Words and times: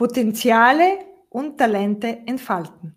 Potenziale 0.00 1.00
und 1.28 1.58
Talente 1.58 2.20
entfalten. 2.24 2.94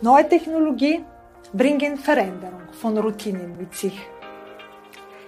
Neue 0.00 0.28
Technologie 0.28 1.00
bringen 1.52 1.96
Veränderung 1.96 2.62
von 2.80 2.96
Routinen 2.96 3.56
mit 3.58 3.74
sich. 3.74 3.98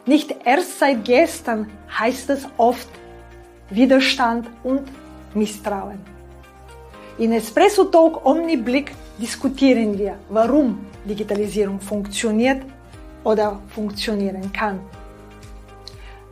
Nicht 0.06 0.36
erst 0.44 0.78
seit 0.78 1.04
gestern 1.04 1.68
heißt 1.98 2.30
es 2.30 2.46
oft 2.56 2.88
Widerstand 3.70 4.48
und 4.62 4.84
Misstrauen. 5.34 5.98
In 7.18 7.32
Espresso 7.32 7.86
Talk 7.86 8.24
Omniblick 8.24 8.92
diskutieren 9.18 9.98
wir, 9.98 10.14
warum 10.28 10.86
Digitalisierung 11.04 11.80
funktioniert 11.80 12.62
oder 13.24 13.60
funktionieren 13.66 14.52
kann. 14.52 14.78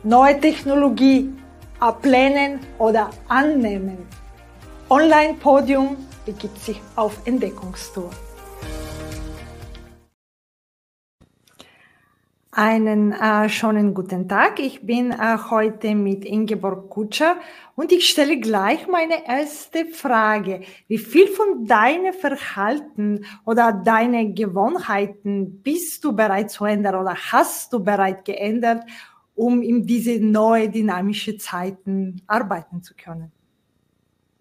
Neue 0.03 0.39
Technologie 0.39 1.40
ablehnen 1.81 2.59
oder 2.77 3.09
annehmen. 3.27 3.97
Online-Podium 4.89 5.97
begibt 6.25 6.59
sich 6.59 6.79
auf 6.95 7.25
Entdeckungstour. 7.25 8.11
Einen 12.53 13.13
äh, 13.13 13.47
schönen 13.49 13.93
guten 13.93 14.27
Tag. 14.27 14.59
Ich 14.59 14.85
bin 14.85 15.11
äh, 15.11 15.37
heute 15.49 15.95
mit 15.95 16.25
Ingeborg 16.25 16.89
Kutscher 16.89 17.37
und 17.75 17.93
ich 17.93 18.09
stelle 18.09 18.39
gleich 18.39 18.87
meine 18.87 19.25
erste 19.25 19.85
Frage. 19.85 20.61
Wie 20.87 20.97
viel 20.97 21.27
von 21.27 21.65
deinem 21.65 22.13
Verhalten 22.13 23.25
oder 23.45 23.71
deine 23.71 24.33
Gewohnheiten 24.33 25.63
bist 25.63 26.03
du 26.03 26.13
bereit 26.13 26.51
zu 26.51 26.65
ändern 26.65 26.95
oder 26.95 27.15
hast 27.15 27.71
du 27.71 27.81
bereits 27.81 28.25
geändert, 28.25 28.83
um 29.41 29.63
in 29.63 29.87
diese 29.87 30.19
neue 30.19 30.69
dynamische 30.69 31.35
Zeiten 31.35 32.21
arbeiten 32.27 32.83
zu 32.83 32.93
können? 32.93 33.31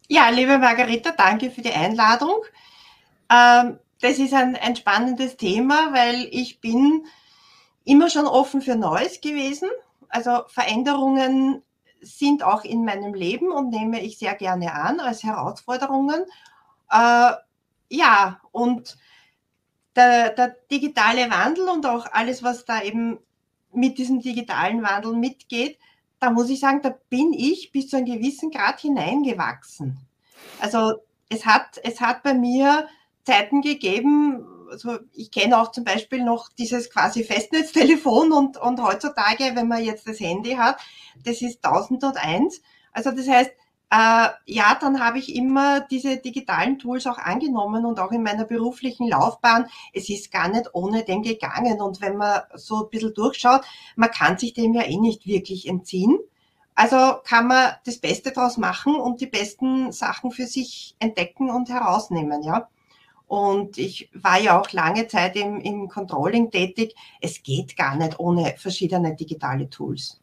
Ja, 0.09 0.29
liebe 0.29 0.59
Margareta, 0.59 1.13
danke 1.13 1.51
für 1.51 1.63
die 1.63 1.73
Einladung. 1.73 2.35
Ähm, 3.33 3.79
das 4.03 4.19
ist 4.19 4.35
ein, 4.35 4.57
ein 4.57 4.77
spannendes 4.77 5.39
Thema, 5.39 5.95
weil 5.95 6.29
ich 6.31 6.61
bin 6.61 7.07
immer 7.85 8.11
schon 8.11 8.27
offen 8.27 8.61
für 8.61 8.77
Neues 8.77 9.23
gewesen. 9.23 9.71
Also 10.11 10.43
Veränderungen 10.49 11.63
sind 12.03 12.43
auch 12.43 12.65
in 12.65 12.85
meinem 12.85 13.15
Leben 13.15 13.53
und 13.53 13.71
nehme 13.71 14.03
ich 14.03 14.19
sehr 14.19 14.35
gerne 14.35 14.75
an 14.75 15.01
als 15.01 15.23
Herausforderungen. 15.23 16.27
Äh, 16.91 17.33
ja, 17.89 18.39
und 18.53 18.99
der, 19.97 20.29
der, 20.31 20.57
digitale 20.71 21.31
Wandel 21.31 21.71
und 21.71 21.87
auch 21.87 22.07
alles, 22.13 22.43
was 22.43 22.67
da 22.67 22.83
eben 22.83 23.19
mit 23.73 23.99
diesem 23.99 24.21
digitalen 24.21 24.83
Wandel 24.83 25.15
mitgeht, 25.15 25.79
da 26.19 26.31
muss 26.31 26.51
ich 26.51 26.61
sagen, 26.61 26.83
da 26.83 26.95
bin 27.09 27.33
ich 27.33 27.73
bis 27.73 27.89
zu 27.89 27.97
einem 27.97 28.07
gewissen 28.07 28.51
Grad 28.51 28.81
hineingewachsen. 28.81 29.99
Also 30.61 30.95
es 31.29 31.47
hat, 31.47 31.81
es 31.83 32.01
hat 32.01 32.23
bei 32.23 32.35
mir 32.35 32.89
Zeiten 33.25 33.63
gegeben, 33.63 34.45
also 34.71 34.99
ich 35.13 35.31
kenne 35.31 35.59
auch 35.61 35.73
zum 35.73 35.85
Beispiel 35.85 36.23
noch 36.23 36.49
dieses 36.51 36.91
quasi 36.91 37.25
Festnetztelefon 37.25 38.33
und, 38.33 38.57
und 38.57 38.83
heutzutage, 38.83 39.53
wenn 39.55 39.69
man 39.69 39.85
jetzt 39.85 40.07
das 40.07 40.21
Handy 40.21 40.53
hat, 40.53 40.79
das 41.25 41.43
ist 41.43 41.65
1001. 41.65 42.63
Also 42.93 43.11
das 43.11 43.29
heißt, 43.29 43.53
äh, 43.91 44.29
ja, 44.47 44.79
dann 44.81 45.01
habe 45.05 45.19
ich 45.19 45.35
immer 45.35 45.81
diese 45.81 46.17
digitalen 46.19 46.79
Tools 46.79 47.07
auch 47.09 47.19
angenommen 47.19 47.85
und 47.85 47.99
auch 47.99 48.13
in 48.13 48.23
meiner 48.23 48.45
beruflichen 48.45 49.09
Laufbahn. 49.09 49.67
Es 49.93 50.09
ist 50.09 50.31
gar 50.31 50.49
nicht 50.49 50.71
ohne 50.75 51.05
den 51.05 51.23
gegangen. 51.23 51.81
Und 51.81 52.01
wenn 52.01 52.17
man 52.17 52.43
so 52.55 52.85
ein 52.85 52.91
bisschen 52.91 53.15
durchschaut, 53.15 53.63
man 53.97 54.11
kann 54.11 54.39
sich 54.39 54.55
dem 54.55 54.75
ja 54.75 54.83
eh 54.83 54.97
nicht 54.97 55.27
wirklich 55.27 55.69
entziehen. 55.69 56.19
Also 56.77 57.17
kann 57.25 57.49
man 57.49 57.73
das 57.85 57.99
Beste 57.99 58.31
draus 58.31 58.57
machen 58.57 58.95
und 58.95 59.21
die 59.21 59.27
besten 59.27 59.91
Sachen 59.93 60.31
für 60.31 60.47
sich 60.47 60.95
entdecken 61.01 61.51
und 61.51 61.69
herausnehmen, 61.69 62.43
ja. 62.43 62.69
Und 63.27 63.77
ich 63.79 64.09
war 64.15 64.41
ja 64.41 64.61
auch 64.61 64.73
lange 64.73 65.07
Zeit 65.09 65.37
im, 65.37 65.61
im 65.61 65.89
Controlling 65.89 66.51
tätig. 66.51 66.95
Es 67.21 67.43
geht 67.43 67.77
gar 67.77 67.97
nicht 67.97 68.19
ohne 68.19 68.55
verschiedene 68.57 69.15
digitale 69.15 69.69
Tools. 69.69 70.21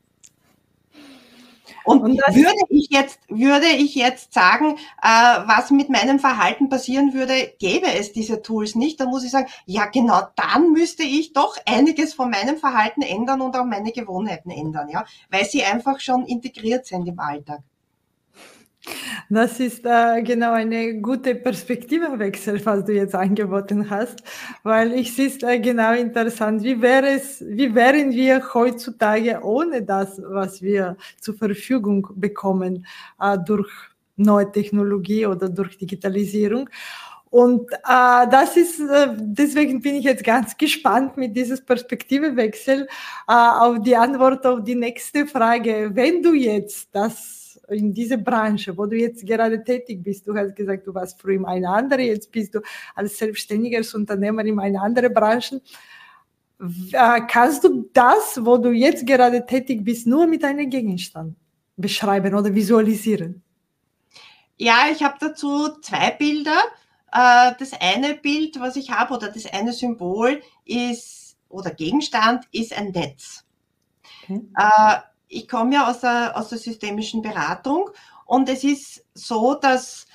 Und, 1.84 2.02
und 2.02 2.18
würde 2.18 2.60
ich 2.70 2.90
jetzt, 2.90 3.20
würde 3.30 3.68
ich 3.68 3.96
jetzt 3.96 4.34
sagen, 4.34 4.78
äh, 5.02 5.08
was 5.08 5.72
mit 5.72 5.90
meinem 5.90 6.20
Verhalten 6.20 6.70
passieren 6.70 7.14
würde, 7.14 7.54
gäbe 7.60 7.88
es 7.88 8.12
diese 8.12 8.42
Tools 8.42 8.76
nicht, 8.76 9.00
dann 9.00 9.10
muss 9.10 9.24
ich 9.24 9.32
sagen, 9.32 9.48
ja 9.66 9.86
genau, 9.86 10.22
dann 10.36 10.72
müsste 10.72 11.04
ich 11.04 11.34
doch 11.34 11.58
einiges 11.66 12.14
von 12.14 12.30
meinem 12.30 12.58
Verhalten 12.58 13.02
ändern 13.02 13.42
und 13.42 13.56
auch 13.56 13.66
meine 13.66 13.92
Gewohnheiten 13.92 14.52
ändern, 14.52 14.90
ja, 14.90 15.06
weil 15.30 15.46
sie 15.46 15.64
einfach 15.64 16.00
schon 16.00 16.26
integriert 16.26 16.86
sind 16.86 17.08
im 17.08 17.20
Alltag. 17.20 17.62
Das 19.30 19.59
ist 19.59 19.86
äh, 19.86 20.22
genau 20.24 20.53
eine 20.53 21.02
gute 21.02 21.36
Perspektivewechsel, 21.36 22.66
was 22.66 22.86
du 22.86 22.94
jetzt 22.94 23.16
angeboten 23.16 23.90
hast, 23.90 24.24
weil 24.64 24.94
ich 24.94 25.14
sehe 25.16 25.28
es 25.28 25.44
äh, 25.44 25.59
genau 25.59 25.94
interessant. 25.94 26.64
Wie 26.64 26.81
wäre 26.81 27.09
es, 27.09 27.44
wie 27.46 27.74
wären 27.76 28.12
wir 28.12 28.53
heutzutage 28.53 29.42
ohne 29.44 29.84
das, 29.84 30.22
was 30.24 30.62
wir 30.62 30.96
zur 31.20 31.36
Verfügung 31.36 32.08
bekommen 32.16 32.86
äh, 33.20 33.38
durch 33.46 33.70
neue 34.16 34.52
Technologie 34.52 35.26
oder 35.26 35.50
durch 35.50 35.78
Digitalisierung? 35.78 36.70
Und 37.30 37.72
äh, 37.72 38.28
das 38.31 38.56
ist, 38.56 38.80
äh, 38.80 39.09
deswegen 39.18 39.81
bin 39.81 39.96
ich 39.96 40.06
jetzt 40.06 40.24
ganz 40.24 40.58
gespannt 40.58 41.18
mit 41.18 41.36
diesem 41.36 41.64
Perspektivewechsel 41.66 42.88
äh, 43.28 43.34
auf 43.34 43.81
die 43.81 43.97
Antwort 43.97 44.46
auf 44.46 44.64
die 44.64 44.76
nächste 44.76 45.28
Frage. 45.28 45.92
Wenn 45.94 46.24
du 46.24 46.34
jetzt 46.34 46.88
das 46.94 47.47
in 47.69 47.94
diese 47.94 48.17
Branche, 48.17 48.78
wo 48.78 48.85
du 48.85 48.95
jetzt 48.95 49.25
gerade 49.25 49.63
tätig 49.63 50.03
bist. 50.03 50.28
Du 50.28 50.35
hast 50.35 50.55
gesagt, 50.55 50.88
du 50.88 50.94
warst 50.94 51.22
früher 51.22 51.35
in 51.35 51.45
einer 51.45 51.73
anderen, 51.73 52.05
jetzt 52.05 52.31
bist 52.31 52.55
du 52.55 52.61
als 52.95 53.17
selbstständiges 53.17 53.94
Unternehmer 53.94 54.44
in 54.45 54.59
einer 54.59 54.81
anderen 54.81 55.13
Branche. 55.13 55.61
Äh, 56.59 57.22
kannst 57.28 57.63
du 57.63 57.89
das, 57.94 58.39
wo 58.41 58.57
du 58.57 58.72
jetzt 58.72 59.05
gerade 59.05 59.45
tätig 59.45 59.83
bist, 59.83 60.07
nur 60.07 60.25
mit 60.28 60.44
einem 60.44 60.69
Gegenstand 60.69 61.35
beschreiben 61.75 62.33
oder 62.33 62.53
visualisieren? 62.53 63.44
Ja, 64.57 64.88
ich 64.91 65.03
habe 65.03 65.17
dazu 65.19 65.79
zwei 65.81 66.11
Bilder. 66.11 66.57
Äh, 67.11 67.51
das 67.59 67.73
eine 67.79 68.16
Bild, 68.16 68.59
was 68.59 68.75
ich 68.75 68.89
habe, 68.91 69.13
oder 69.13 69.29
das 69.29 69.45
eine 69.45 69.73
Symbol 69.73 70.41
ist, 70.66 71.38
oder 71.49 71.72
Gegenstand, 71.72 72.45
ist 72.51 72.75
ein 72.75 72.91
Netz. 72.91 73.45
Okay. 74.23 74.41
Ich 75.28 75.48
komme 75.48 75.76
ja 75.76 75.90
aus 75.90 76.02
der, 76.02 76.36
aus 76.36 76.50
der 76.50 76.58
systemischen 76.58 77.22
Beratung 77.22 77.90
und 78.26 78.50
es 78.50 78.64
ist 78.64 79.06
so, 79.14 79.56
dass 79.56 80.06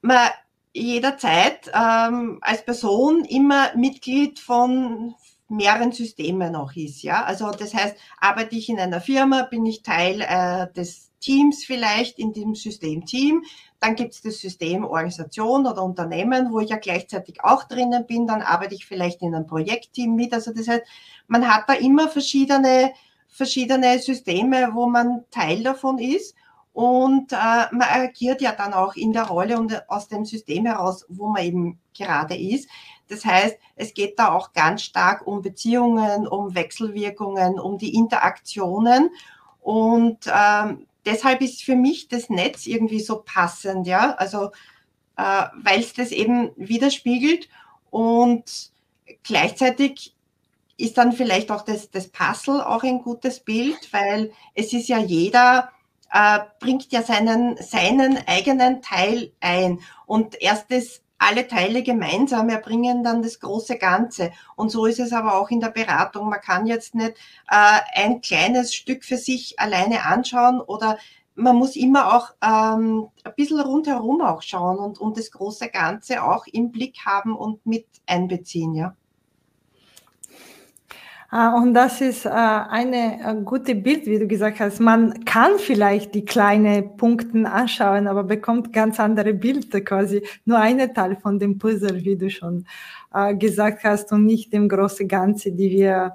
man 0.00 0.28
jederzeit 0.72 1.70
ähm, 1.74 2.38
als 2.40 2.64
Person 2.64 3.24
immer 3.24 3.74
Mitglied 3.76 4.38
von 4.38 5.14
mehreren 5.48 5.92
Systemen 5.92 6.54
auch 6.56 6.72
ist. 6.74 7.02
Ja, 7.02 7.24
also 7.24 7.50
das 7.50 7.74
heißt, 7.74 7.96
arbeite 8.20 8.54
ich 8.56 8.68
in 8.68 8.78
einer 8.78 9.00
Firma, 9.00 9.42
bin 9.42 9.64
ich 9.64 9.82
Teil 9.82 10.20
äh, 10.20 10.72
des 10.74 11.10
Teams 11.20 11.64
vielleicht 11.64 12.18
in 12.18 12.32
dem 12.32 12.54
Systemteam. 12.54 13.42
Dann 13.80 13.96
gibt 13.96 14.14
es 14.14 14.22
das 14.22 14.38
System 14.38 14.84
Organisation 14.84 15.66
oder 15.66 15.82
Unternehmen, 15.82 16.52
wo 16.52 16.60
ich 16.60 16.70
ja 16.70 16.76
gleichzeitig 16.76 17.42
auch 17.42 17.64
drinnen 17.64 18.06
bin. 18.06 18.26
Dann 18.26 18.42
arbeite 18.42 18.74
ich 18.74 18.86
vielleicht 18.86 19.22
in 19.22 19.34
einem 19.34 19.46
Projektteam 19.46 20.14
mit. 20.14 20.32
Also 20.32 20.52
das 20.52 20.68
heißt, 20.68 20.84
man 21.26 21.48
hat 21.48 21.68
da 21.68 21.74
immer 21.74 22.08
verschiedene 22.08 22.92
verschiedene 23.28 23.98
Systeme, 23.98 24.70
wo 24.72 24.86
man 24.86 25.24
Teil 25.30 25.62
davon 25.62 25.98
ist. 25.98 26.34
Und 26.72 27.32
äh, 27.32 27.66
man 27.72 27.82
agiert 27.82 28.40
ja 28.40 28.52
dann 28.52 28.72
auch 28.72 28.94
in 28.94 29.12
der 29.12 29.24
Rolle 29.26 29.58
und 29.58 29.88
aus 29.90 30.08
dem 30.08 30.24
System 30.24 30.64
heraus, 30.66 31.04
wo 31.08 31.28
man 31.28 31.42
eben 31.42 31.80
gerade 31.96 32.36
ist. 32.36 32.68
Das 33.08 33.24
heißt, 33.24 33.56
es 33.76 33.94
geht 33.94 34.18
da 34.18 34.32
auch 34.32 34.52
ganz 34.52 34.82
stark 34.82 35.26
um 35.26 35.42
Beziehungen, 35.42 36.28
um 36.28 36.54
Wechselwirkungen, 36.54 37.58
um 37.58 37.78
die 37.78 37.94
Interaktionen. 37.94 39.10
Und 39.60 40.18
ähm, 40.32 40.86
deshalb 41.04 41.40
ist 41.40 41.62
für 41.62 41.74
mich 41.74 42.08
das 42.08 42.30
Netz 42.30 42.66
irgendwie 42.66 43.00
so 43.00 43.22
passend, 43.24 43.86
ja. 43.86 44.14
Also 44.14 44.50
äh, 45.16 45.46
weil 45.56 45.80
es 45.80 45.94
das 45.94 46.12
eben 46.12 46.52
widerspiegelt 46.56 47.48
und 47.90 48.70
gleichzeitig 49.24 50.14
ist 50.78 50.96
dann 50.96 51.12
vielleicht 51.12 51.50
auch 51.50 51.62
das, 51.62 51.90
das 51.90 52.08
Puzzle 52.08 52.62
auch 52.62 52.82
ein 52.84 53.02
gutes 53.02 53.40
Bild, 53.40 53.92
weil 53.92 54.32
es 54.54 54.72
ist 54.72 54.88
ja 54.88 54.98
jeder, 54.98 55.70
äh, 56.12 56.38
bringt 56.60 56.90
ja 56.92 57.02
seinen, 57.02 57.56
seinen 57.60 58.18
eigenen 58.26 58.80
Teil 58.80 59.32
ein. 59.40 59.80
Und 60.06 60.40
erst 60.40 60.70
das 60.70 61.02
alle 61.18 61.48
Teile 61.48 61.82
gemeinsam 61.82 62.48
erbringen 62.48 63.02
dann 63.02 63.22
das 63.22 63.40
große 63.40 63.76
Ganze. 63.76 64.30
Und 64.54 64.70
so 64.70 64.86
ist 64.86 65.00
es 65.00 65.12
aber 65.12 65.34
auch 65.34 65.50
in 65.50 65.60
der 65.60 65.70
Beratung. 65.70 66.28
Man 66.28 66.40
kann 66.40 66.66
jetzt 66.66 66.94
nicht 66.94 67.14
äh, 67.50 67.80
ein 67.94 68.20
kleines 68.20 68.72
Stück 68.72 69.04
für 69.04 69.16
sich 69.16 69.58
alleine 69.58 70.04
anschauen 70.04 70.60
oder 70.60 70.96
man 71.34 71.56
muss 71.56 71.76
immer 71.76 72.14
auch 72.16 72.30
ähm, 72.42 73.08
ein 73.24 73.34
bisschen 73.36 73.60
rundherum 73.60 74.20
auch 74.22 74.42
schauen 74.42 74.78
und, 74.78 74.98
und 74.98 75.16
das 75.16 75.30
große 75.30 75.68
Ganze 75.68 76.22
auch 76.22 76.46
im 76.46 76.70
Blick 76.70 76.98
haben 77.04 77.36
und 77.36 77.64
mit 77.66 77.86
einbeziehen, 78.06 78.74
ja. 78.74 78.94
Äh, 81.30 81.48
und 81.48 81.74
das 81.74 82.00
ist 82.00 82.24
äh, 82.24 82.30
eine 82.30 83.20
äh, 83.22 83.42
gute 83.44 83.74
Bild, 83.74 84.06
wie 84.06 84.18
du 84.18 84.26
gesagt 84.26 84.60
hast. 84.60 84.80
Man 84.80 85.24
kann 85.24 85.58
vielleicht 85.58 86.14
die 86.14 86.24
kleinen 86.24 86.96
Punkte 86.96 87.50
anschauen, 87.50 88.06
aber 88.06 88.24
bekommt 88.24 88.72
ganz 88.72 88.98
andere 88.98 89.34
Bilder 89.34 89.80
quasi. 89.82 90.22
Nur 90.44 90.58
eine 90.58 90.92
Teil 90.92 91.16
von 91.16 91.38
dem 91.38 91.58
Puzzle, 91.58 92.04
wie 92.04 92.16
du 92.16 92.30
schon 92.30 92.64
gesagt 93.38 93.84
hast, 93.84 94.12
und 94.12 94.26
nicht 94.26 94.52
dem 94.52 94.68
großen 94.68 95.08
Ganze, 95.08 95.50
die 95.50 95.70
wir 95.70 96.12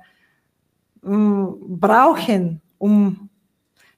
mm, 1.01 1.80
brauchen, 1.80 2.62
um 2.77 3.30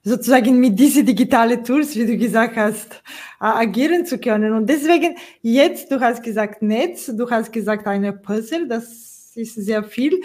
sozusagen 0.02 0.58
mit 0.58 0.78
diesen 0.78 1.04
digitalen 1.04 1.62
Tools, 1.62 1.94
wie 1.94 2.06
du 2.06 2.16
gesagt 2.16 2.56
hast, 2.56 3.02
agieren 3.38 4.06
zu 4.06 4.18
können. 4.18 4.54
Und 4.54 4.66
deswegen 4.66 5.14
jetzt, 5.42 5.92
du 5.92 6.00
hast 6.00 6.22
gesagt 6.22 6.62
Netz, 6.62 7.12
du 7.14 7.28
hast 7.28 7.52
gesagt 7.52 7.86
eine 7.86 8.14
Puzzle, 8.14 8.66
das 8.66 9.32
ist 9.34 9.56
sehr 9.56 9.84
viel. 9.84 10.22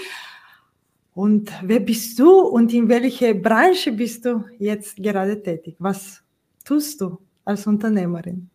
Und 1.13 1.51
wer 1.61 1.81
bist 1.81 2.17
du 2.19 2.39
und 2.39 2.73
in 2.73 2.87
welcher 2.87 3.33
Branche 3.33 3.91
bist 3.91 4.25
du 4.25 4.45
jetzt 4.59 4.95
gerade 4.95 5.41
tätig? 5.41 5.75
Was 5.79 6.23
tust 6.63 7.01
du 7.01 7.17
als 7.43 7.67
Unternehmerin? 7.67 8.49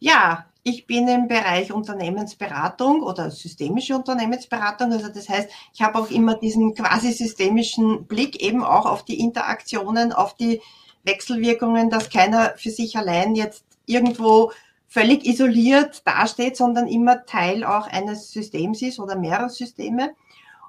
Ja, 0.00 0.46
ich 0.64 0.86
bin 0.86 1.06
im 1.08 1.28
Bereich 1.28 1.72
Unternehmensberatung 1.72 3.02
oder 3.02 3.30
systemische 3.30 3.94
Unternehmensberatung. 3.94 4.92
Also 4.92 5.08
das 5.08 5.28
heißt, 5.28 5.48
ich 5.72 5.82
habe 5.82 5.98
auch 5.98 6.10
immer 6.10 6.34
diesen 6.34 6.74
quasi 6.74 7.12
systemischen 7.12 8.06
Blick 8.06 8.42
eben 8.42 8.64
auch 8.64 8.86
auf 8.86 9.04
die 9.04 9.20
Interaktionen, 9.20 10.12
auf 10.12 10.34
die 10.34 10.60
Wechselwirkungen, 11.04 11.90
dass 11.90 12.10
keiner 12.10 12.54
für 12.56 12.70
sich 12.70 12.96
allein 12.96 13.34
jetzt 13.34 13.64
irgendwo 13.86 14.52
völlig 14.88 15.26
isoliert 15.26 16.06
dasteht, 16.06 16.56
sondern 16.56 16.88
immer 16.88 17.26
Teil 17.26 17.62
auch 17.62 17.86
eines 17.86 18.30
Systems 18.32 18.80
ist 18.80 18.98
oder 18.98 19.16
mehrerer 19.16 19.50
Systeme. 19.50 20.14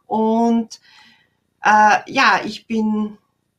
Und 0.08 0.80
äh, 1.64 2.00
ja, 2.08 2.42
ich 2.46 2.68
bin 2.68 3.18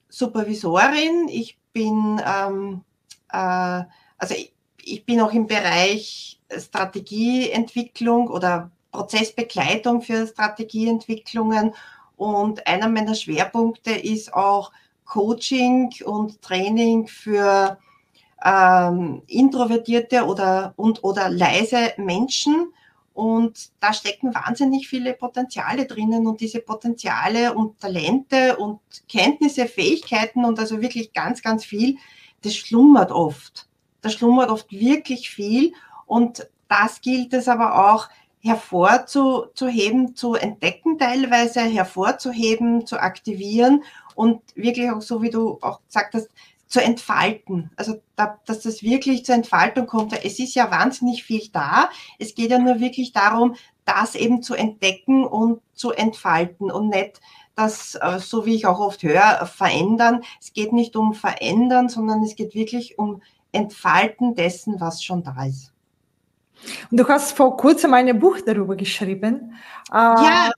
Supervisorin, 0.09 1.29
ich 1.29 1.59
bin, 1.73 2.21
ähm, 2.25 2.83
äh, 3.31 3.83
also 4.19 4.35
ich, 4.35 4.53
ich 4.83 5.05
bin 5.05 5.21
auch 5.21 5.33
im 5.33 5.47
Bereich 5.47 6.41
Strategieentwicklung 6.51 8.29
oder 8.29 8.71
Prozessbegleitung 8.93 10.03
für 10.03 10.27
Strategieentwicklungen. 10.27 11.75
Und 12.17 12.67
einer 12.67 12.89
meiner 12.89 13.15
Schwerpunkte 13.15 13.91
ist 13.91 14.33
auch 14.33 14.73
Coaching 15.05 15.93
und 16.05 16.41
Training 16.41 17.07
für 17.07 17.79
ähm, 18.45 19.23
introvertierte 19.27 20.25
oder, 20.25 20.73
und, 20.77 21.05
oder 21.05 21.29
leise 21.29 21.93
Menschen, 21.97 22.73
und 23.17 23.71
da 23.81 23.95
stecken 23.95 24.35
wahnsinnig 24.35 24.89
viele 24.89 25.15
Potenziale 25.15 25.87
drinnen 25.87 26.27
und 26.27 26.43
diese 26.43 26.61
Potenziale 26.61 27.55
und 27.55 27.81
Talente 27.81 28.59
und 28.59 28.81
Kenntnisse, 29.09 29.67
Fähigkeiten 29.67 30.45
und 30.45 30.59
also 30.59 30.83
wirklich 30.83 31.15
ganz, 31.15 31.41
ganz 31.41 31.65
viel, 31.65 31.97
das 32.43 32.55
schlummert 32.55 33.11
oft. 33.11 33.69
Das 34.03 34.13
schlummert 34.13 34.51
oft 34.51 34.71
wirklich 34.71 35.31
viel 35.31 35.73
und 36.05 36.47
das 36.69 37.01
gilt 37.01 37.33
es 37.33 37.49
aber 37.49 37.91
auch 37.91 38.11
hervorzuheben, 38.41 40.15
zu 40.15 40.35
entdecken 40.35 40.99
teilweise, 40.99 41.61
hervorzuheben, 41.61 42.87
zu 42.87 43.01
aktivieren 43.01 43.83
und 44.15 44.43
wirklich 44.55 44.91
auch 44.91 45.01
so, 45.01 45.23
wie 45.23 45.31
du 45.31 45.59
auch 45.63 45.81
gesagt 45.87 46.13
hast, 46.15 46.29
zu 46.67 46.83
entfalten. 46.83 47.71
Also, 47.77 48.01
da, 48.17 48.39
dass 48.47 48.61
das 48.61 48.83
wirklich 48.83 49.25
zur 49.25 49.35
Entfaltung 49.35 49.87
kommt. 49.87 50.13
Es 50.25 50.39
ist 50.39 50.55
ja 50.55 50.71
wahnsinnig 50.71 51.25
viel 51.25 51.49
da. 51.53 51.91
Es 52.19 52.35
geht 52.35 52.51
ja 52.51 52.59
nur 52.59 52.81
wirklich 52.81 53.13
darum, 53.13 53.55
das 53.85 54.15
eben 54.15 54.43
zu 54.43 54.55
entdecken 54.55 55.25
und 55.25 55.61
zu 55.75 55.93
entfalten 55.93 56.71
und 56.71 56.89
nicht 56.89 57.21
das, 57.55 57.95
äh, 57.95 58.19
so 58.19 58.47
wie 58.47 58.55
ich 58.55 58.67
auch 58.67 58.81
oft 58.81 59.03
höre, 59.03 59.47
verändern. 59.47 60.23
Es 60.41 60.53
geht 60.53 60.73
nicht 60.73 60.97
um 60.97 61.15
verändern, 61.15 61.89
sondern 61.89 62.23
es 62.23 62.37
geht 62.37 62.55
wirklich 62.55 62.99
um 62.99 63.23
Entfalten 63.53 64.35
dessen, 64.35 64.81
was 64.81 65.03
schon 65.03 65.23
da 65.23 65.45
ist. 65.45 65.73
Und 66.91 66.99
du 66.99 67.09
hast 67.09 67.33
vor 67.33 67.57
kurzem 67.57 67.95
ein 67.95 68.19
Buch 68.19 68.39
darüber 68.45 68.77
geschrieben. 68.77 69.55
Ja, 69.93 70.51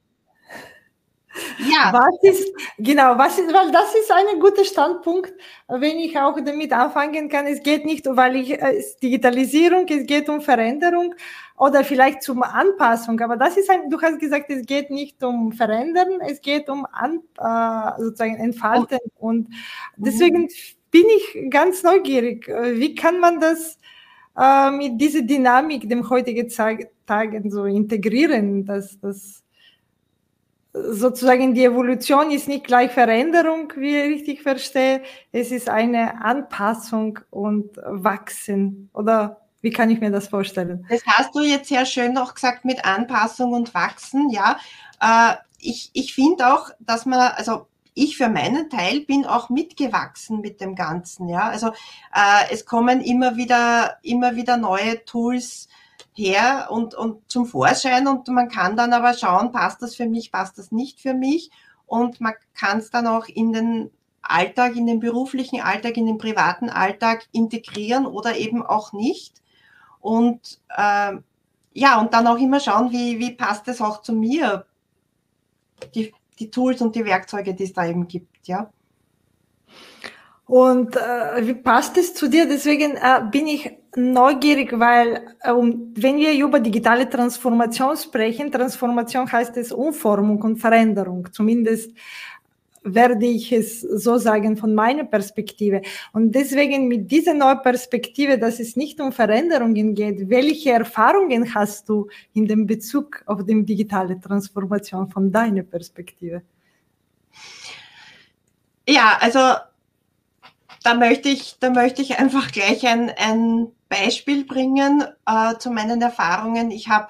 ja. 1.58 1.92
Was 1.92 2.16
ist, 2.22 2.52
genau, 2.78 3.16
was 3.18 3.38
ist, 3.38 3.52
weil 3.52 3.70
das 3.70 3.94
ist 3.94 4.10
ein 4.10 4.40
guter 4.40 4.64
Standpunkt, 4.64 5.32
wenn 5.68 5.98
ich 5.98 6.18
auch 6.18 6.38
damit 6.40 6.72
anfangen 6.72 7.28
kann. 7.28 7.46
Es 7.46 7.62
geht 7.62 7.84
nicht, 7.84 8.06
weil 8.08 8.36
ich, 8.36 8.52
äh, 8.52 8.82
Digitalisierung, 9.02 9.86
es 9.88 10.06
geht 10.06 10.28
um 10.28 10.40
Veränderung 10.40 11.14
oder 11.56 11.84
vielleicht 11.84 12.22
zum 12.22 12.42
Anpassung. 12.42 13.20
Aber 13.20 13.36
das 13.36 13.56
ist 13.56 13.70
ein, 13.70 13.90
du 13.90 14.00
hast 14.00 14.18
gesagt, 14.18 14.50
es 14.50 14.66
geht 14.66 14.90
nicht 14.90 15.22
um 15.22 15.52
Verändern, 15.52 16.20
es 16.20 16.40
geht 16.40 16.68
um 16.68 16.86
An, 16.92 17.20
äh, 17.38 18.02
sozusagen 18.02 18.36
Entfalten. 18.36 18.98
Und 19.18 19.48
deswegen 19.96 20.42
mhm. 20.42 20.48
bin 20.90 21.04
ich 21.16 21.50
ganz 21.50 21.82
neugierig. 21.82 22.46
Wie 22.48 22.94
kann 22.94 23.20
man 23.20 23.40
das 23.40 23.78
äh, 24.38 24.70
mit 24.70 25.00
dieser 25.00 25.22
Dynamik 25.22 25.88
dem 25.88 26.08
heutigen 26.08 26.48
Tagen 27.06 27.50
so 27.50 27.64
integrieren, 27.64 28.64
dass 28.64 28.98
das 29.00 29.42
sozusagen 30.90 31.54
die 31.54 31.64
Evolution 31.64 32.30
ist 32.30 32.48
nicht 32.48 32.64
gleich 32.64 32.90
Veränderung, 32.92 33.72
wie 33.76 33.96
ich 33.96 34.14
richtig 34.14 34.42
verstehe. 34.42 35.02
Es 35.32 35.50
ist 35.50 35.68
eine 35.68 36.22
Anpassung 36.22 37.18
und 37.30 37.76
Wachsen. 37.84 38.90
Oder 38.92 39.40
wie 39.60 39.70
kann 39.70 39.90
ich 39.90 40.00
mir 40.00 40.10
das 40.10 40.28
vorstellen? 40.28 40.86
Das 40.88 41.04
hast 41.06 41.34
du 41.34 41.40
jetzt 41.40 41.68
sehr 41.68 41.86
schön 41.86 42.12
noch 42.12 42.34
gesagt 42.34 42.64
mit 42.64 42.84
Anpassung 42.84 43.52
und 43.52 43.74
Wachsen. 43.74 44.30
Ja, 44.30 44.58
äh, 45.00 45.34
ich, 45.60 45.90
ich 45.92 46.14
finde 46.14 46.54
auch, 46.54 46.70
dass 46.80 47.06
man, 47.06 47.32
also 47.36 47.66
ich 47.94 48.16
für 48.16 48.28
meinen 48.28 48.70
Teil 48.70 49.00
bin 49.00 49.26
auch 49.26 49.50
mitgewachsen 49.50 50.40
mit 50.40 50.60
dem 50.60 50.74
Ganzen. 50.76 51.28
Ja, 51.28 51.48
also 51.48 51.68
äh, 51.68 52.52
es 52.52 52.64
kommen 52.64 53.00
immer 53.00 53.36
wieder, 53.36 53.98
immer 54.02 54.36
wieder 54.36 54.56
neue 54.56 55.04
Tools 55.04 55.68
her 56.18 56.68
und, 56.70 56.94
und 56.94 57.30
zum 57.30 57.46
Vorschein 57.46 58.06
und 58.08 58.28
man 58.28 58.48
kann 58.48 58.76
dann 58.76 58.92
aber 58.92 59.14
schauen, 59.14 59.52
passt 59.52 59.80
das 59.82 59.94
für 59.94 60.06
mich, 60.06 60.32
passt 60.32 60.58
das 60.58 60.72
nicht 60.72 61.00
für 61.00 61.14
mich 61.14 61.50
und 61.86 62.20
man 62.20 62.34
kann 62.54 62.78
es 62.78 62.90
dann 62.90 63.06
auch 63.06 63.26
in 63.26 63.52
den 63.52 63.90
Alltag, 64.22 64.76
in 64.76 64.86
den 64.86 65.00
beruflichen 65.00 65.60
Alltag, 65.60 65.96
in 65.96 66.06
den 66.06 66.18
privaten 66.18 66.68
Alltag 66.68 67.26
integrieren 67.32 68.06
oder 68.06 68.36
eben 68.36 68.64
auch 68.64 68.92
nicht. 68.92 69.42
Und 70.00 70.60
äh, 70.76 71.16
ja, 71.72 72.00
und 72.00 72.12
dann 72.12 72.26
auch 72.26 72.38
immer 72.38 72.60
schauen, 72.60 72.92
wie, 72.92 73.18
wie 73.18 73.32
passt 73.32 73.68
es 73.68 73.80
auch 73.80 74.02
zu 74.02 74.12
mir, 74.12 74.66
die, 75.94 76.12
die 76.38 76.50
Tools 76.50 76.82
und 76.82 76.94
die 76.94 77.04
Werkzeuge, 77.04 77.54
die 77.54 77.64
es 77.64 77.72
da 77.72 77.86
eben 77.86 78.06
gibt, 78.08 78.48
ja. 78.48 78.70
Und 80.46 80.96
äh, 80.96 81.46
wie 81.46 81.54
passt 81.54 81.96
es 81.98 82.14
zu 82.14 82.28
dir? 82.28 82.48
Deswegen 82.48 82.96
äh, 82.96 83.22
bin 83.30 83.46
ich 83.46 83.77
neugierig, 83.96 84.78
weil 84.78 85.36
äh, 85.40 85.52
wenn 85.52 86.18
wir 86.18 86.32
über 86.32 86.60
digitale 86.60 87.08
Transformation 87.08 87.96
sprechen, 87.96 88.50
Transformation 88.50 89.30
heißt 89.30 89.56
es 89.56 89.72
Umformung 89.72 90.40
und 90.42 90.58
Veränderung. 90.58 91.28
Zumindest 91.32 91.92
werde 92.82 93.26
ich 93.26 93.52
es 93.52 93.80
so 93.80 94.18
sagen 94.18 94.56
von 94.56 94.74
meiner 94.74 95.04
Perspektive. 95.04 95.82
Und 96.12 96.32
deswegen 96.32 96.88
mit 96.88 97.10
dieser 97.10 97.34
neuen 97.34 97.62
Perspektive, 97.62 98.38
dass 98.38 98.60
es 98.60 98.76
nicht 98.76 99.00
um 99.00 99.12
Veränderungen 99.12 99.94
geht, 99.94 100.28
welche 100.28 100.72
Erfahrungen 100.72 101.54
hast 101.54 101.88
du 101.88 102.08
in 102.34 102.46
dem 102.46 102.66
Bezug 102.66 103.22
auf 103.26 103.44
die 103.44 103.64
digitale 103.64 104.20
Transformation 104.20 105.10
von 105.10 105.30
deiner 105.30 105.62
Perspektive? 105.62 106.42
Ja, 108.86 109.18
also 109.20 109.40
da 110.82 110.94
möchte 110.94 111.28
ich, 111.28 111.56
da 111.60 111.70
möchte 111.70 112.00
ich 112.00 112.18
einfach 112.18 112.50
gleich 112.52 112.86
ein, 112.86 113.10
ein 113.10 113.68
Beispiel 113.88 114.44
bringen 114.44 115.04
äh, 115.26 115.56
zu 115.58 115.70
meinen 115.70 116.00
Erfahrungen. 116.02 116.70
Ich 116.70 116.88
habe 116.88 117.08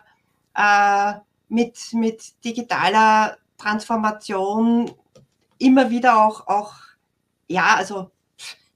äh, 0.54 1.18
mit, 1.48 1.78
mit 1.92 2.44
digitaler 2.44 3.38
Transformation 3.56 4.90
immer 5.58 5.90
wieder 5.90 6.24
auch, 6.24 6.46
auch, 6.46 6.74
ja, 7.48 7.74
also 7.76 8.10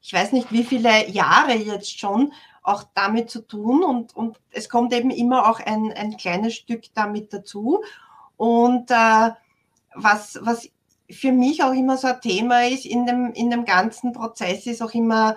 ich 0.00 0.12
weiß 0.12 0.32
nicht, 0.32 0.50
wie 0.50 0.64
viele 0.64 1.08
Jahre 1.08 1.54
jetzt 1.54 1.98
schon 1.98 2.32
auch 2.62 2.84
damit 2.94 3.30
zu 3.30 3.46
tun 3.46 3.82
und, 3.82 4.14
und 4.16 4.38
es 4.50 4.68
kommt 4.68 4.92
eben 4.92 5.10
immer 5.10 5.48
auch 5.48 5.60
ein, 5.60 5.92
ein 5.92 6.16
kleines 6.16 6.54
Stück 6.54 6.84
damit 6.94 7.32
dazu. 7.32 7.82
Und 8.36 8.90
äh, 8.90 9.30
was, 9.94 10.38
was 10.42 10.68
für 11.10 11.32
mich 11.32 11.62
auch 11.62 11.72
immer 11.72 11.96
so 11.96 12.08
ein 12.08 12.20
Thema 12.20 12.66
ist 12.66 12.86
in 12.86 13.06
dem, 13.06 13.32
in 13.32 13.50
dem 13.50 13.64
ganzen 13.64 14.12
Prozess, 14.12 14.66
ist 14.66 14.82
auch 14.82 14.94
immer 14.94 15.36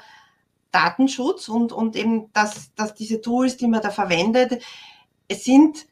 Datenschutz 0.76 1.48
und, 1.48 1.72
und 1.72 1.96
eben, 1.96 2.34
dass, 2.34 2.76
dass 2.76 2.94
diese 2.94 3.22
Tools, 3.22 3.56
die 3.56 3.68
man 3.68 3.82
da 3.82 3.92
verwendet, 3.92 4.62
es 5.30 5.46
sind 5.46 5.88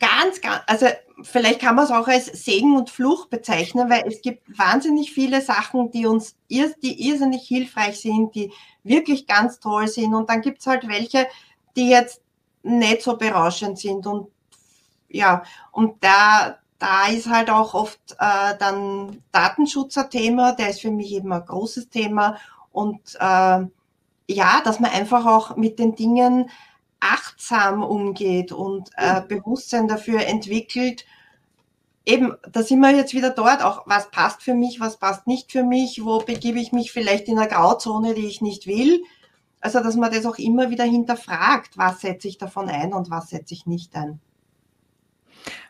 ganz, 0.00 0.40
ganz, 0.40 0.60
also 0.66 0.86
vielleicht 1.22 1.60
kann 1.60 1.76
man 1.76 1.84
es 1.84 1.92
auch 1.92 2.08
als 2.08 2.26
Segen 2.26 2.76
und 2.76 2.90
Fluch 2.90 3.26
bezeichnen, 3.26 3.88
weil 3.88 4.04
es 4.08 4.20
gibt 4.22 4.58
wahnsinnig 4.58 5.12
viele 5.12 5.40
Sachen, 5.40 5.92
die 5.92 6.06
uns, 6.06 6.36
die 6.48 7.08
irrsinnig 7.08 7.46
hilfreich 7.46 8.00
sind, 8.00 8.34
die 8.34 8.52
wirklich 8.82 9.28
ganz 9.28 9.60
toll 9.60 9.86
sind. 9.86 10.14
Und 10.14 10.28
dann 10.28 10.42
gibt 10.42 10.58
es 10.58 10.66
halt 10.66 10.88
welche, 10.88 11.28
die 11.76 11.88
jetzt 11.88 12.20
nicht 12.64 13.02
so 13.02 13.16
berauschend 13.16 13.78
sind. 13.78 14.04
Und 14.06 14.28
ja, 15.08 15.44
und 15.70 16.02
da, 16.02 16.58
da 16.78 17.06
ist 17.06 17.28
halt 17.28 17.50
auch 17.50 17.74
oft 17.74 18.00
äh, 18.18 18.56
dann 18.58 19.22
Datenschutz 19.30 19.96
ein 19.96 20.10
Thema, 20.10 20.52
der 20.52 20.70
ist 20.70 20.80
für 20.80 20.90
mich 20.90 21.12
eben 21.12 21.32
ein 21.32 21.46
großes 21.46 21.88
Thema. 21.88 22.36
Und 22.72 23.00
äh, 23.18 23.64
ja, 24.28 24.60
dass 24.64 24.80
man 24.80 24.90
einfach 24.90 25.26
auch 25.26 25.56
mit 25.56 25.78
den 25.78 25.94
Dingen 25.94 26.50
achtsam 27.00 27.82
umgeht 27.82 28.52
und 28.52 28.90
äh, 28.96 29.20
Bewusstsein 29.22 29.88
dafür 29.88 30.26
entwickelt. 30.26 31.04
Eben, 32.04 32.34
da 32.50 32.62
sind 32.62 32.80
wir 32.80 32.90
jetzt 32.94 33.14
wieder 33.14 33.30
dort, 33.30 33.62
auch 33.62 33.86
was 33.86 34.10
passt 34.10 34.42
für 34.42 34.54
mich, 34.54 34.80
was 34.80 34.96
passt 34.98 35.26
nicht 35.26 35.52
für 35.52 35.64
mich, 35.64 36.04
wo 36.04 36.18
begebe 36.18 36.60
ich 36.60 36.72
mich 36.72 36.92
vielleicht 36.92 37.28
in 37.28 37.38
einer 37.38 37.48
Grauzone, 37.48 38.14
die 38.14 38.26
ich 38.26 38.40
nicht 38.40 38.66
will. 38.66 39.02
Also, 39.60 39.80
dass 39.80 39.96
man 39.96 40.12
das 40.12 40.26
auch 40.26 40.38
immer 40.38 40.70
wieder 40.70 40.84
hinterfragt, 40.84 41.76
was 41.76 42.00
setze 42.00 42.28
ich 42.28 42.38
davon 42.38 42.68
ein 42.68 42.94
und 42.94 43.10
was 43.10 43.30
setze 43.30 43.54
ich 43.54 43.66
nicht 43.66 43.94
ein. 43.96 44.20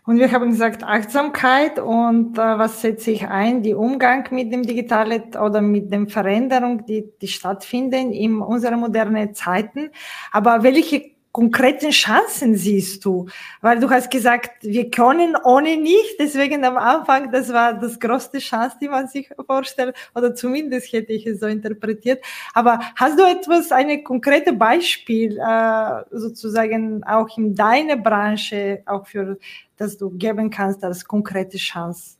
Und 0.06 0.18
wir 0.18 0.30
haben 0.30 0.50
gesagt 0.50 0.84
Achtsamkeit 0.84 1.78
und 1.80 2.38
äh, 2.38 2.40
was 2.40 2.80
setze 2.80 3.10
ich 3.10 3.26
ein? 3.26 3.62
Die 3.62 3.74
Umgang 3.74 4.28
mit 4.30 4.52
dem 4.52 4.62
Digitalen 4.62 5.34
oder 5.34 5.60
mit 5.60 5.92
den 5.92 6.08
Veränderungen, 6.08 6.86
die, 6.86 7.10
die 7.20 7.28
stattfinden 7.28 8.12
in 8.12 8.40
unseren 8.40 8.78
modernen 8.78 9.34
Zeiten. 9.34 9.90
Aber 10.30 10.62
welche 10.62 11.15
konkreten 11.36 11.90
Chancen 11.90 12.56
siehst 12.56 13.04
du? 13.04 13.26
Weil 13.60 13.78
du 13.78 13.90
hast 13.90 14.10
gesagt, 14.10 14.62
wir 14.62 14.90
können 14.90 15.36
ohne 15.44 15.76
nicht. 15.76 16.18
Deswegen 16.18 16.64
am 16.64 16.78
Anfang, 16.78 17.30
das 17.30 17.52
war 17.52 17.74
das 17.74 18.00
größte 18.00 18.38
Chance, 18.38 18.78
die 18.80 18.88
man 18.88 19.06
sich 19.06 19.28
vorstellt. 19.44 19.94
Oder 20.14 20.34
zumindest 20.34 20.90
hätte 20.94 21.12
ich 21.12 21.26
es 21.26 21.40
so 21.40 21.46
interpretiert. 21.46 22.24
Aber 22.54 22.80
hast 22.96 23.18
du 23.18 23.24
etwas, 23.24 23.70
eine 23.70 24.02
konkrete 24.02 24.54
Beispiel, 24.54 25.36
äh, 25.38 26.04
sozusagen 26.10 27.04
auch 27.04 27.28
in 27.36 27.54
deiner 27.54 27.98
Branche, 27.98 28.82
auch 28.86 29.06
für, 29.06 29.36
das 29.76 29.98
du 29.98 30.08
geben 30.08 30.48
kannst 30.48 30.82
als 30.84 31.04
konkrete 31.04 31.58
Chance? 31.58 32.15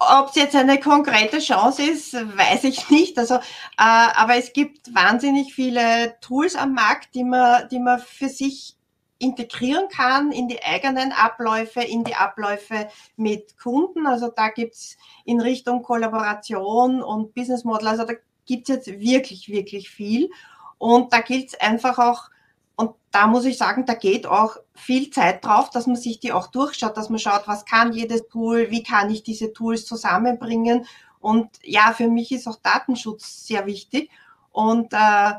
Ob 0.00 0.28
es 0.28 0.36
jetzt 0.36 0.54
eine 0.54 0.78
konkrete 0.78 1.40
Chance 1.40 1.82
ist, 1.82 2.14
weiß 2.14 2.64
ich 2.64 2.88
nicht. 2.90 3.18
Also, 3.18 3.34
äh, 3.34 3.40
aber 3.76 4.36
es 4.36 4.52
gibt 4.52 4.94
wahnsinnig 4.94 5.54
viele 5.54 6.18
Tools 6.20 6.54
am 6.54 6.74
Markt, 6.74 7.14
die 7.14 7.24
man, 7.24 7.68
die 7.68 7.80
man 7.80 7.98
für 7.98 8.28
sich 8.28 8.76
integrieren 9.18 9.88
kann 9.88 10.30
in 10.30 10.46
die 10.46 10.62
eigenen 10.62 11.12
Abläufe, 11.12 11.80
in 11.80 12.04
die 12.04 12.14
Abläufe 12.14 12.88
mit 13.16 13.58
Kunden. 13.58 14.06
Also 14.06 14.28
da 14.28 14.48
gibt's 14.50 14.96
in 15.24 15.40
Richtung 15.40 15.82
Kollaboration 15.82 17.02
und 17.02 17.34
Business 17.34 17.64
Model, 17.64 17.88
also 17.88 18.04
da 18.04 18.14
gibt's 18.46 18.68
jetzt 18.68 18.86
wirklich, 18.86 19.48
wirklich 19.48 19.90
viel. 19.90 20.30
Und 20.78 21.12
da 21.12 21.20
gilt 21.20 21.48
es 21.48 21.60
einfach 21.60 21.98
auch 21.98 22.30
und 22.78 22.94
da 23.10 23.26
muss 23.26 23.44
ich 23.44 23.58
sagen, 23.58 23.86
da 23.86 23.94
geht 23.94 24.28
auch 24.28 24.56
viel 24.72 25.10
Zeit 25.10 25.44
drauf, 25.44 25.68
dass 25.70 25.88
man 25.88 25.96
sich 25.96 26.20
die 26.20 26.32
auch 26.32 26.46
durchschaut, 26.46 26.96
dass 26.96 27.10
man 27.10 27.18
schaut, 27.18 27.48
was 27.48 27.64
kann 27.64 27.92
jedes 27.92 28.28
Tool, 28.28 28.70
wie 28.70 28.84
kann 28.84 29.10
ich 29.10 29.24
diese 29.24 29.52
Tools 29.52 29.84
zusammenbringen. 29.84 30.86
Und 31.18 31.50
ja, 31.64 31.92
für 31.92 32.06
mich 32.06 32.30
ist 32.30 32.46
auch 32.46 32.60
Datenschutz 32.62 33.48
sehr 33.48 33.66
wichtig. 33.66 34.10
Und 34.52 34.92
äh, 34.92 35.32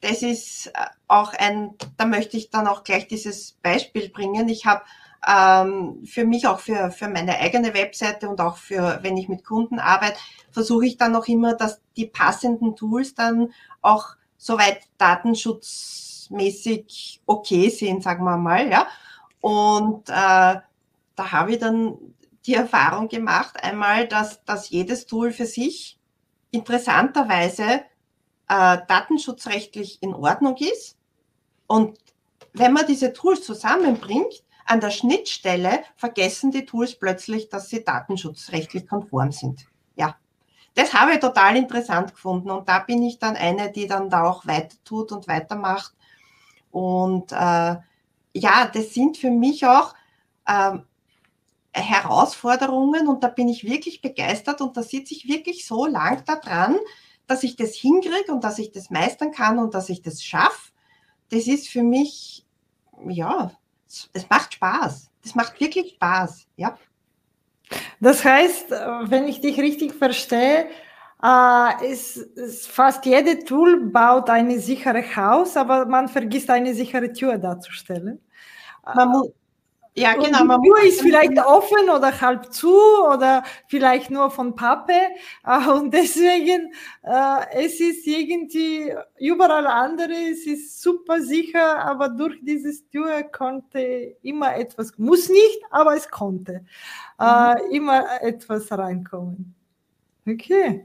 das 0.00 0.22
ist 0.22 0.68
äh, 0.68 0.86
auch 1.06 1.34
ein, 1.34 1.74
da 1.98 2.06
möchte 2.06 2.38
ich 2.38 2.48
dann 2.48 2.66
auch 2.66 2.82
gleich 2.82 3.06
dieses 3.06 3.58
Beispiel 3.62 4.08
bringen. 4.08 4.48
Ich 4.48 4.64
habe 4.64 4.80
ähm, 5.28 6.02
für 6.06 6.24
mich 6.24 6.46
auch 6.46 6.60
für, 6.60 6.90
für 6.90 7.08
meine 7.08 7.38
eigene 7.38 7.74
Webseite 7.74 8.26
und 8.26 8.40
auch 8.40 8.56
für, 8.56 9.00
wenn 9.02 9.18
ich 9.18 9.28
mit 9.28 9.44
Kunden 9.44 9.80
arbeite, 9.80 10.16
versuche 10.50 10.86
ich 10.86 10.96
dann 10.96 11.14
auch 11.14 11.26
immer, 11.26 11.52
dass 11.52 11.82
die 11.98 12.06
passenden 12.06 12.74
Tools 12.74 13.14
dann 13.14 13.52
auch 13.82 14.16
soweit 14.38 14.80
Datenschutz 14.96 16.06
mäßig 16.30 17.20
okay 17.26 17.70
sind, 17.70 18.02
sagen 18.02 18.24
wir 18.24 18.36
mal, 18.36 18.70
ja. 18.70 18.86
Und 19.40 20.08
äh, 20.08 20.12
da 20.12 21.32
habe 21.32 21.52
ich 21.52 21.58
dann 21.58 21.96
die 22.46 22.54
Erfahrung 22.54 23.08
gemacht, 23.08 23.62
einmal, 23.62 24.06
dass, 24.06 24.44
dass 24.44 24.70
jedes 24.70 25.06
Tool 25.06 25.32
für 25.32 25.46
sich 25.46 25.98
interessanterweise 26.50 27.82
äh, 28.48 28.78
datenschutzrechtlich 28.86 30.02
in 30.02 30.14
Ordnung 30.14 30.56
ist. 30.56 30.96
Und 31.66 31.98
wenn 32.52 32.72
man 32.72 32.86
diese 32.86 33.12
Tools 33.12 33.42
zusammenbringt, 33.42 34.44
an 34.66 34.80
der 34.80 34.90
Schnittstelle 34.90 35.84
vergessen 35.96 36.50
die 36.50 36.64
Tools 36.64 36.98
plötzlich, 36.98 37.48
dass 37.48 37.68
sie 37.68 37.84
datenschutzrechtlich 37.84 38.88
konform 38.88 39.30
sind. 39.30 39.66
Ja, 39.94 40.16
das 40.74 40.92
habe 40.92 41.14
ich 41.14 41.20
total 41.20 41.56
interessant 41.56 42.12
gefunden 42.12 42.50
und 42.50 42.68
da 42.68 42.80
bin 42.80 43.02
ich 43.02 43.18
dann 43.18 43.36
eine, 43.36 43.70
die 43.70 43.86
dann 43.86 44.10
da 44.10 44.24
auch 44.24 44.46
weiter 44.46 44.76
tut 44.84 45.12
und 45.12 45.28
weitermacht 45.28 45.94
und 46.76 47.32
äh, 47.32 47.76
ja, 48.34 48.70
das 48.70 48.92
sind 48.92 49.16
für 49.16 49.30
mich 49.30 49.64
auch 49.64 49.94
ähm, 50.46 50.84
Herausforderungen 51.72 53.08
und 53.08 53.24
da 53.24 53.28
bin 53.28 53.48
ich 53.48 53.64
wirklich 53.64 54.02
begeistert 54.02 54.60
und 54.60 54.76
da 54.76 54.82
sitze 54.82 55.14
ich 55.14 55.26
wirklich 55.26 55.66
so 55.66 55.86
lang 55.86 56.22
daran, 56.26 56.76
dass 57.26 57.44
ich 57.44 57.56
das 57.56 57.74
hinkriege 57.74 58.30
und 58.30 58.44
dass 58.44 58.58
ich 58.58 58.72
das 58.72 58.90
meistern 58.90 59.32
kann 59.32 59.58
und 59.58 59.72
dass 59.72 59.88
ich 59.88 60.02
das 60.02 60.22
schaffe. 60.22 60.70
Das 61.30 61.46
ist 61.46 61.68
für 61.68 61.82
mich, 61.82 62.44
ja, 63.08 63.52
es 64.12 64.28
macht 64.28 64.52
Spaß. 64.52 65.10
Das 65.22 65.34
macht 65.34 65.58
wirklich 65.58 65.94
Spaß, 65.94 66.46
ja. 66.56 66.76
Das 68.00 68.22
heißt, 68.22 68.70
wenn 68.70 69.26
ich 69.28 69.40
dich 69.40 69.58
richtig 69.58 69.94
verstehe, 69.94 70.68
äh, 71.22 71.90
ist, 71.90 72.16
ist 72.16 72.68
fast 72.68 73.04
jede 73.06 73.44
Tool 73.44 73.80
baut 73.90 74.28
eine 74.30 74.58
sichere 74.58 75.02
Haus, 75.16 75.56
aber 75.56 75.86
man 75.86 76.08
vergisst 76.08 76.50
eine 76.50 76.74
sichere 76.74 77.12
Tür 77.12 77.38
darzustellen. 77.38 78.20
Man 78.94 79.08
muss, 79.08 79.30
ja, 79.98 80.12
genau. 80.12 80.42
Und 80.42 80.62
die 80.62 80.68
Tür 80.68 80.82
ist 80.84 81.00
vielleicht 81.00 81.38
offen 81.38 81.88
oder 81.88 82.20
halb 82.20 82.52
zu 82.52 82.76
oder 83.10 83.42
vielleicht 83.66 84.10
nur 84.10 84.30
von 84.30 84.54
Pappe. 84.54 84.92
Äh, 85.44 85.70
und 85.70 85.92
deswegen, 85.94 86.70
äh, 87.02 87.64
es 87.64 87.80
ist 87.80 88.06
irgendwie 88.06 88.92
überall 89.18 89.66
andere, 89.66 90.12
es 90.12 90.46
ist 90.46 90.82
super 90.82 91.22
sicher, 91.22 91.78
aber 91.78 92.10
durch 92.10 92.36
dieses 92.42 92.86
Tür 92.88 93.22
konnte 93.22 93.80
immer 94.20 94.54
etwas, 94.56 94.92
muss 94.98 95.30
nicht, 95.30 95.62
aber 95.70 95.96
es 95.96 96.10
konnte 96.10 96.66
äh, 97.18 97.54
mhm. 97.54 97.70
immer 97.70 98.22
etwas 98.22 98.70
reinkommen. 98.70 99.54
Okay. 100.28 100.84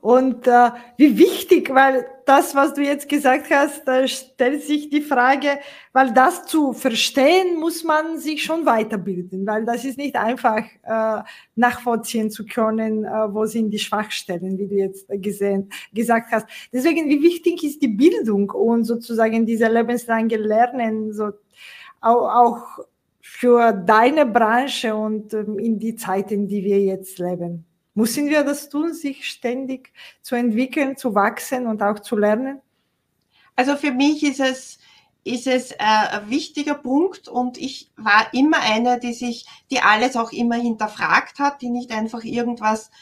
Und 0.00 0.46
äh, 0.46 0.70
wie 0.96 1.18
wichtig, 1.18 1.70
weil 1.74 2.06
das, 2.24 2.54
was 2.54 2.74
du 2.74 2.82
jetzt 2.82 3.08
gesagt 3.08 3.50
hast, 3.50 3.86
da 3.86 4.06
stellt 4.06 4.62
sich 4.62 4.90
die 4.90 5.00
Frage, 5.00 5.58
weil 5.92 6.12
das 6.12 6.44
zu 6.46 6.72
verstehen, 6.72 7.58
muss 7.58 7.82
man 7.82 8.18
sich 8.18 8.42
schon 8.44 8.64
weiterbilden, 8.64 9.46
weil 9.46 9.64
das 9.64 9.84
ist 9.84 9.98
nicht 9.98 10.16
einfach 10.16 10.62
äh, 10.82 11.22
nachvollziehen 11.56 12.30
zu 12.30 12.46
können, 12.46 13.04
äh, 13.04 13.34
wo 13.34 13.46
sind 13.46 13.70
die 13.70 13.78
Schwachstellen, 13.78 14.58
wie 14.58 14.68
du 14.68 14.76
jetzt 14.76 15.06
gesehen, 15.08 15.70
gesagt 15.92 16.30
hast. 16.30 16.46
Deswegen, 16.72 17.08
wie 17.08 17.22
wichtig 17.22 17.64
ist 17.64 17.82
die 17.82 17.88
Bildung 17.88 18.50
und 18.50 18.84
sozusagen 18.84 19.46
diese 19.46 19.66
lebenslange 19.66 20.36
Lernen, 20.36 21.12
so 21.12 21.30
auch, 22.00 22.28
auch 22.28 22.84
für 23.20 23.72
deine 23.72 24.26
Branche 24.26 24.94
und 24.94 25.34
ähm, 25.34 25.58
in 25.58 25.78
die 25.78 25.96
Zeiten, 25.96 26.48
die 26.48 26.64
wir 26.64 26.80
jetzt 26.80 27.18
leben. 27.18 27.67
Müssen 27.98 28.28
wir 28.28 28.44
das 28.44 28.68
tun, 28.68 28.94
sich 28.94 29.28
ständig 29.28 29.92
zu 30.22 30.36
entwickeln, 30.36 30.96
zu 30.96 31.16
wachsen 31.16 31.66
und 31.66 31.82
auch 31.82 31.98
zu 31.98 32.16
lernen? 32.16 32.60
Also 33.56 33.74
für 33.74 33.90
mich 33.90 34.22
ist 34.22 34.38
es, 34.38 34.78
ist 35.24 35.48
es 35.48 35.72
äh, 35.72 35.76
ein 35.80 36.30
wichtiger 36.30 36.76
Punkt 36.76 37.26
und 37.26 37.58
ich 37.58 37.90
war 37.96 38.32
immer 38.32 38.60
eine, 38.60 39.00
die 39.00 39.14
sich, 39.14 39.46
die 39.72 39.80
alles 39.80 40.14
auch 40.14 40.30
immer 40.30 40.54
hinterfragt 40.54 41.40
hat, 41.40 41.60
die 41.60 41.70
nicht 41.70 41.90
einfach 41.90 42.22
irgendwas 42.22 42.92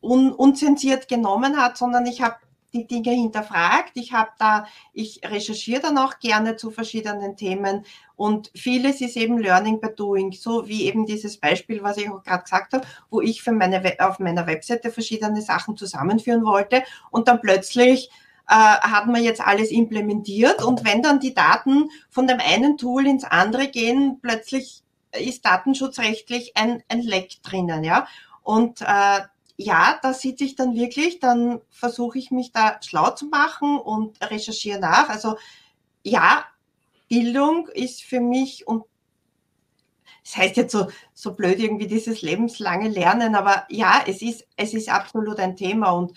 un, 0.00 0.32
unzensiert 0.32 1.06
genommen 1.06 1.58
hat, 1.58 1.76
sondern 1.76 2.06
ich 2.06 2.22
habe 2.22 2.36
die 2.72 2.86
Dinge 2.86 3.10
hinterfragt. 3.10 3.92
Ich 3.94 4.12
habe 4.12 4.30
da, 4.38 4.66
ich 4.92 5.20
recherchiere 5.24 5.80
dann 5.80 5.98
auch 5.98 6.18
gerne 6.18 6.56
zu 6.56 6.70
verschiedenen 6.70 7.36
Themen 7.36 7.84
und 8.16 8.50
vieles 8.54 9.00
ist 9.00 9.16
eben 9.16 9.38
Learning 9.38 9.80
by 9.80 9.88
Doing, 9.94 10.32
so 10.32 10.68
wie 10.68 10.84
eben 10.84 11.06
dieses 11.06 11.38
Beispiel, 11.38 11.82
was 11.82 11.96
ich 11.96 12.10
auch 12.10 12.22
gerade 12.22 12.42
gesagt 12.44 12.72
habe, 12.74 12.86
wo 13.10 13.20
ich 13.20 13.42
für 13.42 13.52
meine, 13.52 13.82
auf 14.00 14.18
meiner 14.18 14.46
Webseite 14.46 14.90
verschiedene 14.90 15.42
Sachen 15.42 15.76
zusammenführen 15.76 16.44
wollte 16.44 16.82
und 17.10 17.28
dann 17.28 17.40
plötzlich 17.40 18.10
äh, 18.48 18.54
hat 18.54 19.06
man 19.06 19.22
jetzt 19.22 19.40
alles 19.40 19.70
implementiert 19.70 20.62
und 20.62 20.84
wenn 20.84 21.02
dann 21.02 21.20
die 21.20 21.34
Daten 21.34 21.88
von 22.08 22.26
dem 22.26 22.40
einen 22.40 22.76
Tool 22.76 23.06
ins 23.06 23.24
andere 23.24 23.68
gehen, 23.68 24.18
plötzlich 24.20 24.82
ist 25.12 25.44
datenschutzrechtlich 25.44 26.56
ein, 26.56 26.82
ein 26.88 27.02
Leck 27.02 27.42
drinnen, 27.42 27.84
ja. 27.84 28.06
Und 28.42 28.80
äh, 28.80 29.20
ja, 29.60 29.98
da 30.02 30.14
sitze 30.14 30.44
ich 30.44 30.56
dann 30.56 30.74
wirklich, 30.74 31.20
dann 31.20 31.60
versuche 31.70 32.18
ich 32.18 32.30
mich 32.30 32.50
da 32.52 32.80
schlau 32.82 33.10
zu 33.10 33.26
machen 33.26 33.78
und 33.78 34.18
recherchiere 34.22 34.80
nach. 34.80 35.08
Also 35.10 35.36
ja, 36.02 36.46
Bildung 37.08 37.68
ist 37.68 38.02
für 38.02 38.20
mich 38.20 38.66
und 38.66 38.84
das 40.24 40.36
heißt 40.36 40.56
jetzt 40.56 40.72
so, 40.72 40.86
so 41.12 41.34
blöd 41.34 41.58
irgendwie 41.58 41.86
dieses 41.86 42.22
lebenslange 42.22 42.88
Lernen, 42.88 43.34
aber 43.34 43.64
ja, 43.68 44.02
es 44.06 44.22
ist, 44.22 44.46
es 44.56 44.74
ist 44.74 44.88
absolut 44.88 45.38
ein 45.38 45.56
Thema 45.56 45.90
und 45.90 46.12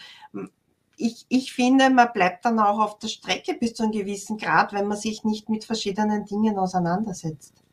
ich, 0.96 1.26
ich 1.30 1.54
finde, 1.54 1.90
man 1.90 2.14
bleibt 2.14 2.46
dann 2.46 2.60
auch 2.60 2.80
auf 2.80 3.00
der 3.00 3.08
Strecke 3.08 3.56
bis 3.56 3.74
zu 3.74 3.84
einem 3.84 3.92
gewissen 3.92 4.38
Grad, 4.38 4.72
wenn 4.72 4.88
man 4.88 4.98
sich 4.98 5.24
nicht 5.24 5.50
mit 5.50 5.66
verschiedenen 5.66 6.26
Dingen 6.26 6.58
auseinandersetzt. 6.58 7.64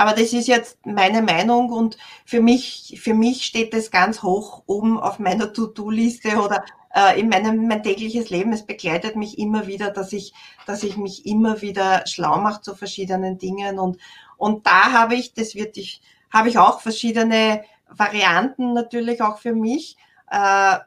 Aber 0.00 0.12
das 0.12 0.32
ist 0.32 0.48
jetzt 0.48 0.86
meine 0.86 1.20
Meinung 1.20 1.70
und 1.70 1.98
für 2.24 2.40
mich, 2.40 2.98
für 3.02 3.12
mich 3.12 3.44
steht 3.44 3.74
das 3.74 3.90
ganz 3.90 4.22
hoch 4.22 4.62
oben 4.64 4.98
auf 4.98 5.18
meiner 5.18 5.52
To-Do-Liste 5.52 6.40
oder 6.40 6.64
äh, 6.94 7.20
in 7.20 7.28
meinem 7.28 7.68
mein 7.68 7.82
tägliches 7.82 8.30
Leben. 8.30 8.54
Es 8.54 8.64
begleitet 8.64 9.16
mich 9.16 9.38
immer 9.38 9.66
wieder, 9.66 9.90
dass 9.90 10.14
ich, 10.14 10.32
dass 10.64 10.84
ich 10.84 10.96
mich 10.96 11.26
immer 11.26 11.60
wieder 11.60 12.06
schlau 12.06 12.38
mache 12.38 12.62
zu 12.62 12.74
verschiedenen 12.74 13.36
Dingen 13.36 13.78
und 13.78 13.98
und 14.38 14.66
da 14.66 14.92
habe 14.92 15.16
ich, 15.16 15.34
das 15.34 15.54
wird 15.54 15.76
ich, 15.76 16.00
habe 16.32 16.48
ich 16.48 16.56
auch 16.56 16.80
verschiedene 16.80 17.62
Varianten 17.90 18.72
natürlich 18.72 19.20
auch 19.20 19.36
für 19.36 19.52
mich. 19.52 19.98
Äh, 20.30 20.78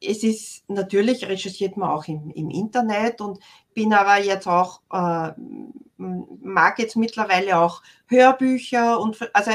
es 0.00 0.22
ist 0.22 0.68
natürlich 0.68 1.26
recherchiert 1.28 1.76
man 1.76 1.90
auch 1.90 2.06
im, 2.06 2.30
im 2.30 2.50
Internet 2.50 3.20
und 3.20 3.40
bin 3.74 3.92
aber 3.92 4.18
jetzt 4.18 4.46
auch 4.46 4.80
äh, 4.92 5.32
mag 5.96 6.78
jetzt 6.78 6.96
mittlerweile 6.96 7.58
auch 7.58 7.82
Hörbücher 8.06 9.00
und 9.00 9.18
also 9.34 9.50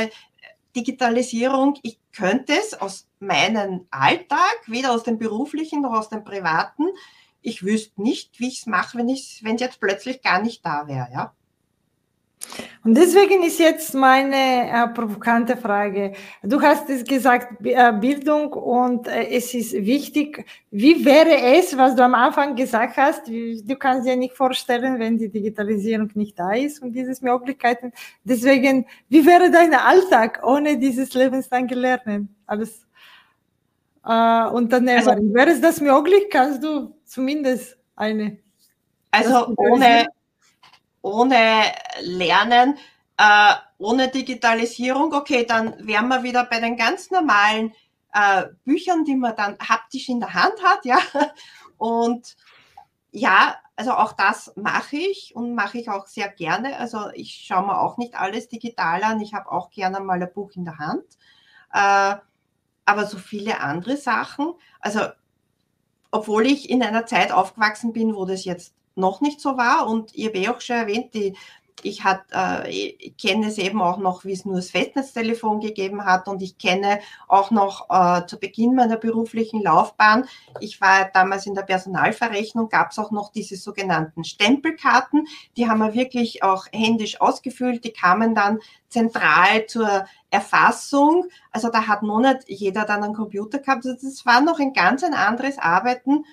Digitalisierung, 0.75 1.77
ich 1.83 1.99
könnte 2.11 2.53
es 2.53 2.73
aus 2.73 3.07
meinem 3.19 3.85
Alltag, 3.91 4.55
weder 4.65 4.91
aus 4.91 5.03
dem 5.03 5.17
beruflichen 5.17 5.81
noch 5.81 5.93
aus 5.93 6.09
dem 6.09 6.23
privaten, 6.23 6.85
ich 7.41 7.63
wüsste 7.63 8.01
nicht, 8.01 8.39
wie 8.39 8.47
ich 8.47 8.59
es 8.59 8.65
mache, 8.65 8.97
wenn 8.97 9.09
ich 9.09 9.41
wenn 9.43 9.55
es 9.55 9.61
jetzt 9.61 9.79
plötzlich 9.79 10.21
gar 10.21 10.41
nicht 10.41 10.65
da 10.65 10.87
wäre, 10.87 11.09
ja. 11.13 11.35
Und 12.83 12.95
deswegen 12.95 13.43
ist 13.43 13.59
jetzt 13.59 13.93
meine 13.93 14.69
äh, 14.69 14.87
provokante 14.89 15.55
Frage. 15.55 16.13
Du 16.41 16.61
hast 16.61 16.89
es 16.89 17.03
gesagt, 17.03 17.65
äh, 17.65 17.93
Bildung 17.93 18.51
und 18.53 19.07
äh, 19.07 19.29
es 19.29 19.53
ist 19.53 19.73
wichtig. 19.73 20.45
Wie 20.69 21.05
wäre 21.05 21.57
es, 21.57 21.77
was 21.77 21.95
du 21.95 22.03
am 22.03 22.13
Anfang 22.13 22.55
gesagt 22.55 22.97
hast? 22.97 23.27
Du 23.27 23.75
kannst 23.77 24.05
dir 24.07 24.17
nicht 24.17 24.35
vorstellen, 24.35 24.99
wenn 24.99 25.17
die 25.17 25.29
Digitalisierung 25.29 26.09
nicht 26.15 26.37
da 26.37 26.51
ist 26.51 26.81
und 26.81 26.91
diese 26.91 27.13
Möglichkeiten. 27.23 27.93
Deswegen, 28.23 28.85
wie 29.07 29.25
wäre 29.25 29.49
dein 29.49 29.73
Alltag 29.73 30.41
ohne 30.43 30.77
dieses 30.77 31.13
lebenslange 31.13 31.75
Lernen? 31.75 32.35
Alles 32.45 32.85
äh, 34.05 34.47
Unternehmerin. 34.49 35.07
Also, 35.07 35.33
wäre 35.33 35.49
es 35.51 35.61
das 35.61 35.79
möglich? 35.79 36.25
Kannst 36.29 36.61
du 36.63 36.93
zumindest 37.05 37.77
eine? 37.95 38.37
Also 39.11 39.53
ohne 39.57 40.07
ohne 41.03 41.65
Lernen, 42.01 42.79
äh, 43.17 43.53
ohne 43.77 44.07
Digitalisierung, 44.09 45.13
okay, 45.13 45.45
dann 45.45 45.75
wären 45.85 46.07
wir 46.07 46.23
wieder 46.23 46.45
bei 46.45 46.59
den 46.59 46.77
ganz 46.77 47.11
normalen 47.11 47.73
äh, 48.13 48.45
Büchern, 48.63 49.05
die 49.05 49.15
man 49.15 49.35
dann 49.35 49.57
haptisch 49.59 50.09
in 50.09 50.19
der 50.19 50.33
Hand 50.33 50.63
hat, 50.63 50.85
ja. 50.85 50.97
Und 51.77 52.35
ja, 53.11 53.55
also 53.75 53.91
auch 53.91 54.13
das 54.13 54.53
mache 54.55 54.95
ich 54.95 55.35
und 55.35 55.53
mache 55.55 55.77
ich 55.77 55.89
auch 55.89 56.07
sehr 56.07 56.29
gerne. 56.29 56.77
Also 56.79 57.09
ich 57.13 57.43
schaue 57.45 57.65
mir 57.65 57.79
auch 57.79 57.97
nicht 57.97 58.15
alles 58.15 58.47
digital 58.47 59.03
an. 59.03 59.19
Ich 59.19 59.33
habe 59.33 59.51
auch 59.51 59.69
gerne 59.71 59.99
mal 59.99 60.21
ein 60.21 60.33
Buch 60.33 60.51
in 60.55 60.65
der 60.65 60.77
Hand. 60.77 61.03
Äh, 61.73 62.15
aber 62.85 63.05
so 63.05 63.17
viele 63.17 63.59
andere 63.59 63.97
Sachen, 63.97 64.53
also 64.79 65.01
obwohl 66.11 66.45
ich 66.45 66.69
in 66.69 66.83
einer 66.83 67.05
Zeit 67.05 67.31
aufgewachsen 67.31 67.91
bin, 67.93 68.15
wo 68.15 68.25
das 68.25 68.45
jetzt 68.45 68.75
noch 68.95 69.21
nicht 69.21 69.39
so 69.39 69.57
war. 69.57 69.87
Und 69.87 70.15
ich 70.15 70.27
habe 70.27 70.37
eh 70.37 70.49
auch 70.49 70.61
schon 70.61 70.75
erwähnt, 70.75 71.13
die, 71.13 71.35
ich, 71.81 72.03
hat, 72.03 72.23
äh, 72.33 72.69
ich 72.69 73.17
kenne 73.17 73.47
es 73.47 73.57
eben 73.57 73.81
auch 73.81 73.97
noch, 73.97 74.25
wie 74.25 74.33
es 74.33 74.45
nur 74.45 74.55
das 74.55 74.71
Festnetztelefon 74.71 75.59
gegeben 75.59 76.05
hat. 76.05 76.27
Und 76.27 76.41
ich 76.41 76.57
kenne 76.57 76.99
auch 77.27 77.51
noch 77.51 77.89
äh, 77.89 78.25
zu 78.25 78.39
Beginn 78.39 78.75
meiner 78.75 78.97
beruflichen 78.97 79.61
Laufbahn, 79.61 80.25
ich 80.59 80.79
war 80.81 81.09
damals 81.13 81.45
in 81.45 81.55
der 81.55 81.63
Personalverrechnung, 81.63 82.69
gab 82.69 82.91
es 82.91 82.99
auch 82.99 83.11
noch 83.11 83.31
diese 83.31 83.55
sogenannten 83.55 84.23
Stempelkarten. 84.23 85.27
Die 85.57 85.67
haben 85.67 85.79
wir 85.79 85.93
wirklich 85.93 86.43
auch 86.43 86.65
händisch 86.71 87.19
ausgefüllt. 87.21 87.83
Die 87.83 87.93
kamen 87.93 88.35
dann 88.35 88.59
zentral 88.89 89.65
zur 89.67 90.05
Erfassung. 90.29 91.25
Also 91.51 91.69
da 91.69 91.87
hat 91.87 92.03
noch 92.03 92.19
nicht 92.19 92.47
jeder 92.47 92.85
dann 92.85 93.03
einen 93.03 93.15
Computer 93.15 93.59
gehabt. 93.59 93.85
Also 93.85 93.97
das 94.01 94.25
war 94.25 94.41
noch 94.41 94.59
ein 94.59 94.73
ganz 94.73 95.03
ein 95.03 95.13
anderes 95.13 95.57
Arbeiten. 95.57 96.25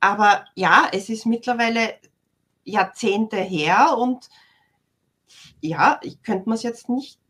Aber 0.00 0.46
ja, 0.54 0.88
es 0.92 1.08
ist 1.08 1.26
mittlerweile 1.26 1.94
Jahrzehnte 2.64 3.36
her 3.36 3.96
und 3.98 4.28
ja, 5.60 6.00
ich 6.02 6.22
könnte 6.22 6.48
mir 6.48 6.54
es 6.54 6.62
jetzt 6.62 6.88
nicht 6.88 7.20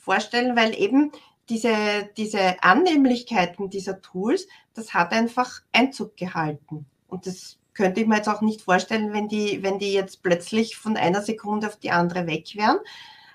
vorstellen, 0.00 0.56
weil 0.56 0.74
eben 0.78 1.12
diese, 1.48 2.08
diese 2.16 2.62
Annehmlichkeiten 2.62 3.70
dieser 3.70 4.00
Tools, 4.00 4.46
das 4.74 4.94
hat 4.94 5.12
einfach 5.12 5.60
Einzug 5.72 6.16
gehalten. 6.16 6.86
Und 7.08 7.26
das 7.26 7.58
könnte 7.74 8.00
ich 8.00 8.06
mir 8.06 8.16
jetzt 8.16 8.28
auch 8.28 8.42
nicht 8.42 8.60
vorstellen, 8.62 9.12
wenn 9.12 9.28
die, 9.28 9.62
wenn 9.62 9.78
die 9.78 9.92
jetzt 9.92 10.22
plötzlich 10.22 10.76
von 10.76 10.96
einer 10.96 11.22
Sekunde 11.22 11.66
auf 11.66 11.76
die 11.76 11.90
andere 11.90 12.26
weg 12.26 12.54
wären. 12.54 12.78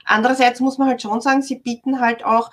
Andererseits 0.06 0.60
muss 0.60 0.78
man 0.78 0.90
halt 0.90 1.02
schon 1.02 1.22
sagen, 1.22 1.42
sie 1.42 1.60
bieten 1.60 2.00
halt 2.00 2.24
auch 2.24 2.52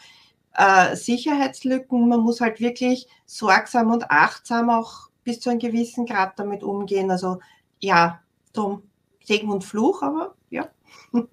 äh, 0.54 0.96
Sicherheitslücken. 0.96 2.08
Man 2.08 2.20
muss 2.20 2.40
halt 2.40 2.60
wirklich 2.60 3.06
sorgsam 3.26 3.90
und 3.90 4.10
achtsam 4.10 4.70
auch 4.70 5.09
bis 5.30 5.40
zu 5.40 5.50
einem 5.50 5.60
gewissen 5.60 6.06
Grad 6.06 6.38
damit 6.38 6.64
umgehen. 6.64 7.10
Also 7.10 7.38
ja, 7.78 8.20
drum 8.52 8.82
Segen 9.22 9.48
und 9.50 9.64
Fluch, 9.64 10.02
aber 10.02 10.34
ja. 10.50 10.68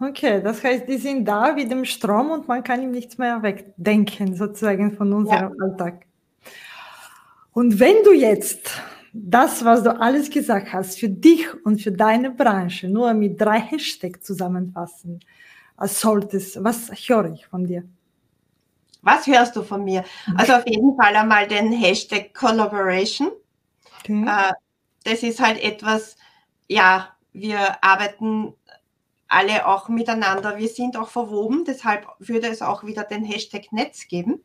Okay, 0.00 0.42
das 0.42 0.62
heißt, 0.64 0.88
die 0.88 0.96
sind 0.96 1.24
da 1.24 1.54
wie 1.54 1.66
dem 1.66 1.84
Strom 1.84 2.32
und 2.32 2.48
man 2.48 2.64
kann 2.64 2.82
ihm 2.82 2.90
nichts 2.90 3.16
mehr 3.16 3.40
wegdenken, 3.44 4.34
sozusagen 4.34 4.96
von 4.96 5.12
unserem 5.12 5.54
ja. 5.56 5.64
Alltag. 5.64 6.06
Und 7.52 7.78
wenn 7.78 8.02
du 8.02 8.12
jetzt 8.12 8.72
das, 9.12 9.64
was 9.64 9.84
du 9.84 9.98
alles 9.98 10.28
gesagt 10.30 10.72
hast, 10.72 10.98
für 10.98 11.08
dich 11.08 11.46
und 11.64 11.80
für 11.80 11.92
deine 11.92 12.32
Branche 12.32 12.88
nur 12.88 13.14
mit 13.14 13.40
drei 13.40 13.60
Hashtags 13.60 14.22
zusammenfassen 14.22 15.20
solltest, 15.78 16.62
was 16.64 16.90
höre 16.90 17.32
ich 17.32 17.46
von 17.46 17.64
dir? 17.64 17.84
Was 19.04 19.26
hörst 19.26 19.54
du 19.54 19.62
von 19.62 19.84
mir? 19.84 20.02
Also 20.36 20.54
auf 20.54 20.66
jeden 20.66 20.96
Fall 20.96 21.14
einmal 21.14 21.46
den 21.46 21.70
Hashtag 21.72 22.32
Collaboration. 22.34 23.30
Okay. 24.00 24.24
Äh, 24.26 24.52
das 25.04 25.22
ist 25.22 25.40
halt 25.40 25.62
etwas, 25.62 26.16
ja, 26.68 27.14
wir 27.32 27.84
arbeiten 27.84 28.54
alle 29.28 29.66
auch 29.66 29.88
miteinander. 29.88 30.56
Wir 30.56 30.68
sind 30.68 30.96
auch 30.96 31.08
verwoben, 31.08 31.64
deshalb 31.66 32.06
würde 32.18 32.48
es 32.48 32.62
auch 32.62 32.84
wieder 32.84 33.04
den 33.04 33.24
Hashtag 33.24 33.72
Netz 33.72 34.08
geben. 34.08 34.42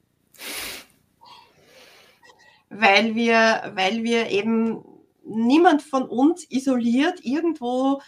Weil 2.69 3.15
wir, 3.15 3.72
weil 3.76 4.04
wir 4.04 4.30
eben 4.30 4.84
niemand 5.24 5.82
von 5.82 6.04
uns 6.04 6.45
isoliert 6.50 7.24
irgendwo 7.24 8.02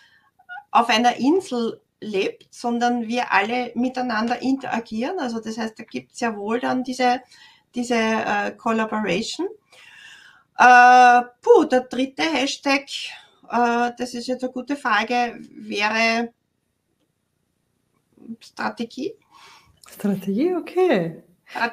auf 0.72 0.90
einer 0.90 1.16
Insel 1.16 1.82
lebt, 2.02 2.54
sondern 2.54 3.08
wir 3.08 3.32
alle 3.32 3.72
miteinander 3.76 4.42
interagieren. 4.42 5.20
Also 5.20 5.40
das 5.40 5.58
heißt, 5.58 5.80
da 5.80 5.84
gibt 5.84 6.14
es 6.14 6.20
ja 6.20 6.36
wohl 6.36 6.60
dann 6.60 6.84
diese, 6.84 7.22
diese 7.76 7.96
äh, 7.96 8.52
Collaboration. 8.58 9.48
Äh, 10.58 11.22
puh, 11.42 11.66
der 11.66 11.82
dritte 11.82 12.24
Hashtag, 12.24 12.88
äh, 13.50 13.92
das 13.98 14.14
ist 14.14 14.28
jetzt 14.28 14.44
eine 14.44 14.52
gute 14.52 14.76
Frage, 14.76 15.40
wäre 15.52 16.34
Strategie. 18.40 19.14
Strategie, 19.88 20.56
okay. 20.56 21.24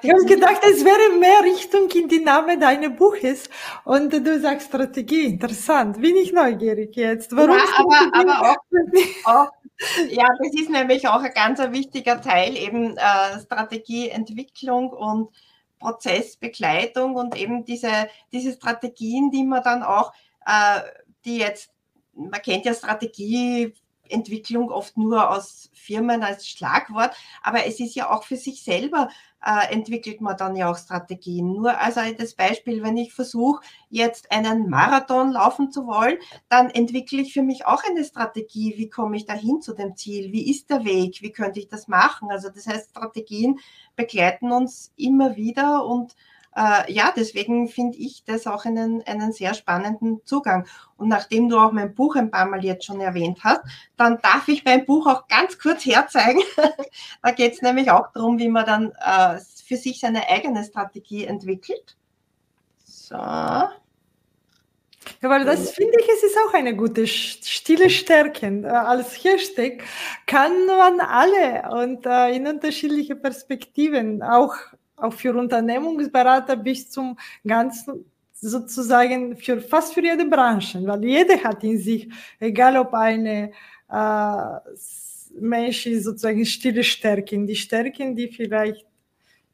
Ich 0.02 0.10
habe 0.10 0.24
gedacht, 0.24 0.60
es 0.64 0.84
wäre 0.84 1.18
mehr 1.18 1.42
Richtung 1.44 1.88
in 1.90 2.08
die 2.08 2.18
Name 2.18 2.58
deines 2.58 2.96
Buches. 2.96 3.48
Und 3.84 4.12
du 4.12 4.40
sagst 4.40 4.68
Strategie, 4.68 5.26
interessant. 5.26 6.00
Bin 6.00 6.16
ich 6.16 6.32
neugierig 6.32 6.96
jetzt. 6.96 7.34
Warum? 7.34 7.56
Ja, 7.56 7.64
aber, 7.76 8.10
aber 8.12 8.50
auch, 8.50 8.56
auch, 9.24 9.50
ja, 10.08 10.26
das 10.42 10.60
ist 10.60 10.70
nämlich 10.70 11.06
auch 11.06 11.22
ein 11.22 11.32
ganz 11.32 11.60
wichtiger 11.60 12.20
Teil, 12.20 12.56
eben 12.56 12.96
äh, 12.96 13.40
Strategieentwicklung 13.40 14.90
und 14.90 15.30
Prozessbegleitung 15.78 17.14
und 17.14 17.36
eben 17.36 17.64
diese, 17.64 18.08
diese 18.32 18.52
Strategien, 18.52 19.30
die 19.30 19.44
man 19.44 19.62
dann 19.62 19.84
auch, 19.84 20.12
äh, 20.44 20.80
die 21.24 21.38
jetzt, 21.38 21.70
man 22.14 22.42
kennt 22.42 22.64
ja 22.64 22.74
Strategieentwicklung 24.08 24.70
oft 24.70 24.96
nur 24.96 25.30
aus 25.30 25.70
Firmen 25.74 26.22
als 26.22 26.48
Schlagwort, 26.48 27.14
aber 27.42 27.66
es 27.66 27.80
ist 27.80 27.94
ja 27.94 28.10
auch 28.10 28.24
für 28.24 28.36
sich 28.36 28.62
selber 28.62 29.08
äh, 29.44 29.72
entwickelt 29.72 30.20
man 30.20 30.36
dann 30.36 30.56
ja 30.56 30.70
auch 30.70 30.76
Strategien. 30.76 31.52
Nur 31.52 31.78
also 31.78 32.00
das 32.16 32.34
Beispiel, 32.34 32.82
wenn 32.82 32.96
ich 32.96 33.12
versuche, 33.12 33.62
jetzt 33.88 34.32
einen 34.32 34.68
Marathon 34.68 35.30
laufen 35.30 35.70
zu 35.70 35.86
wollen, 35.86 36.18
dann 36.48 36.70
entwickle 36.70 37.22
ich 37.22 37.32
für 37.32 37.42
mich 37.42 37.64
auch 37.66 37.82
eine 37.84 38.04
Strategie. 38.04 38.74
Wie 38.76 38.90
komme 38.90 39.16
ich 39.16 39.26
dahin 39.26 39.60
zu 39.62 39.74
dem 39.74 39.96
Ziel? 39.96 40.32
Wie 40.32 40.50
ist 40.50 40.70
der 40.70 40.84
Weg? 40.84 41.22
Wie 41.22 41.32
könnte 41.32 41.60
ich 41.60 41.68
das 41.68 41.86
machen? 41.86 42.30
Also 42.30 42.48
das 42.48 42.66
heißt, 42.66 42.90
Strategien 42.90 43.60
begleiten 43.94 44.50
uns 44.50 44.92
immer 44.96 45.36
wieder 45.36 45.84
und 45.84 46.16
äh, 46.56 46.92
ja, 46.92 47.12
deswegen 47.16 47.68
finde 47.68 47.98
ich 47.98 48.24
das 48.24 48.46
auch 48.46 48.64
einen, 48.64 49.02
einen 49.06 49.32
sehr 49.32 49.54
spannenden 49.54 50.20
Zugang. 50.24 50.66
Und 50.96 51.08
nachdem 51.08 51.48
du 51.48 51.58
auch 51.58 51.72
mein 51.72 51.94
Buch 51.94 52.16
ein 52.16 52.30
paar 52.30 52.46
Mal 52.46 52.64
jetzt 52.64 52.84
schon 52.84 53.00
erwähnt 53.00 53.38
hast, 53.44 53.60
dann 53.96 54.18
darf 54.22 54.48
ich 54.48 54.64
mein 54.64 54.84
Buch 54.84 55.06
auch 55.06 55.28
ganz 55.28 55.58
kurz 55.58 55.84
herzeigen. 55.84 56.40
da 57.22 57.30
geht 57.30 57.54
es 57.54 57.62
nämlich 57.62 57.90
auch 57.90 58.12
darum, 58.12 58.38
wie 58.38 58.48
man 58.48 58.66
dann 58.66 58.92
äh, 58.92 59.38
für 59.64 59.76
sich 59.76 60.00
seine 60.00 60.28
eigene 60.28 60.64
Strategie 60.64 61.26
entwickelt. 61.26 61.96
So. 62.84 63.16
Ja, 65.22 65.30
weil 65.30 65.44
das 65.44 65.70
finde 65.70 65.98
ich, 66.00 66.08
es 66.08 66.22
ist 66.22 66.36
auch 66.38 66.54
eine 66.54 66.76
gute 66.76 67.06
stille 67.06 67.90
Stärken. 67.90 68.64
Äh, 68.64 68.68
als 68.68 69.22
Hashtag 69.24 69.82
kann 70.26 70.66
man 70.66 71.00
alle 71.00 71.70
und 71.70 72.06
äh, 72.06 72.34
in 72.34 72.46
unterschiedliche 72.46 73.16
Perspektiven, 73.16 74.22
auch, 74.22 74.54
auch 75.00 75.12
für 75.12 75.36
Unternehmungsberater 75.36 76.56
bis 76.56 76.90
zum 76.90 77.18
ganzen 77.46 78.04
sozusagen 78.40 79.36
für 79.36 79.60
fast 79.60 79.94
für 79.94 80.02
jede 80.02 80.24
Branche, 80.24 80.86
weil 80.86 81.04
jede 81.04 81.42
hat 81.42 81.64
in 81.64 81.78
sich, 81.78 82.08
egal 82.38 82.76
ob 82.76 82.94
eine 82.94 83.50
äh, 83.90 84.58
Mensch 85.40 85.86
ist 85.86 86.04
sozusagen 86.04 86.44
stille 86.44 86.84
Stärken, 86.84 87.46
die 87.46 87.56
Stärken, 87.56 88.14
die 88.14 88.28
vielleicht 88.28 88.86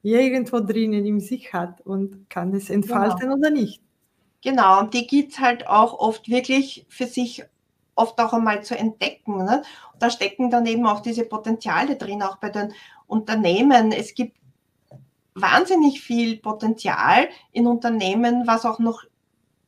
irgendwo 0.02 0.60
drinnen 0.60 1.06
in 1.06 1.20
sich 1.20 1.52
hat 1.52 1.80
und 1.80 2.28
kann 2.28 2.54
es 2.54 2.68
entfalten 2.68 3.20
genau. 3.20 3.36
oder 3.36 3.50
nicht. 3.50 3.80
Genau, 4.42 4.80
und 4.80 4.92
die 4.92 5.06
gibt 5.06 5.32
es 5.32 5.38
halt 5.38 5.66
auch 5.66 5.98
oft 5.98 6.28
wirklich 6.28 6.84
für 6.90 7.06
sich 7.06 7.42
oft 7.94 8.18
auch 8.18 8.34
einmal 8.34 8.62
zu 8.62 8.76
entdecken. 8.76 9.44
Ne? 9.44 9.62
da 9.98 10.10
stecken 10.10 10.50
dann 10.50 10.66
eben 10.66 10.86
auch 10.86 11.00
diese 11.00 11.24
Potenziale 11.24 11.96
drin, 11.96 12.22
auch 12.22 12.36
bei 12.36 12.50
den 12.50 12.72
Unternehmen. 13.06 13.92
Es 13.92 14.14
gibt 14.14 14.36
wahnsinnig 15.34 16.00
viel 16.00 16.38
Potenzial 16.38 17.28
in 17.52 17.66
Unternehmen, 17.66 18.46
was 18.46 18.64
auch 18.64 18.78
noch, 18.78 19.02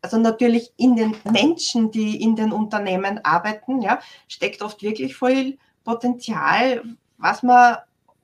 also 0.00 0.18
natürlich 0.18 0.72
in 0.76 0.96
den 0.96 1.16
Menschen, 1.30 1.90
die 1.90 2.22
in 2.22 2.36
den 2.36 2.52
Unternehmen 2.52 3.20
arbeiten, 3.24 3.82
ja, 3.82 4.00
steckt 4.28 4.62
oft 4.62 4.82
wirklich 4.82 5.16
viel 5.16 5.58
Potenzial, 5.84 6.82
was 7.18 7.42
man 7.42 7.78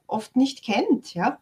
oft 0.07 0.37
nicht 0.37 0.65
kennt, 0.65 1.15
ja. 1.15 1.39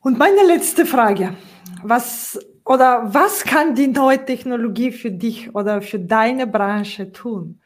Und 0.00 0.18
meine 0.18 0.42
letzte 0.44 0.86
Frage. 0.86 1.36
Was 1.82 2.38
oder 2.64 3.12
was 3.12 3.44
kann 3.44 3.74
die 3.74 3.88
neue 3.88 4.24
Technologie 4.24 4.92
für 4.92 5.10
dich 5.10 5.54
oder 5.54 5.82
für 5.82 5.98
deine 5.98 6.46
Branche 6.46 7.12
tun? 7.12 7.59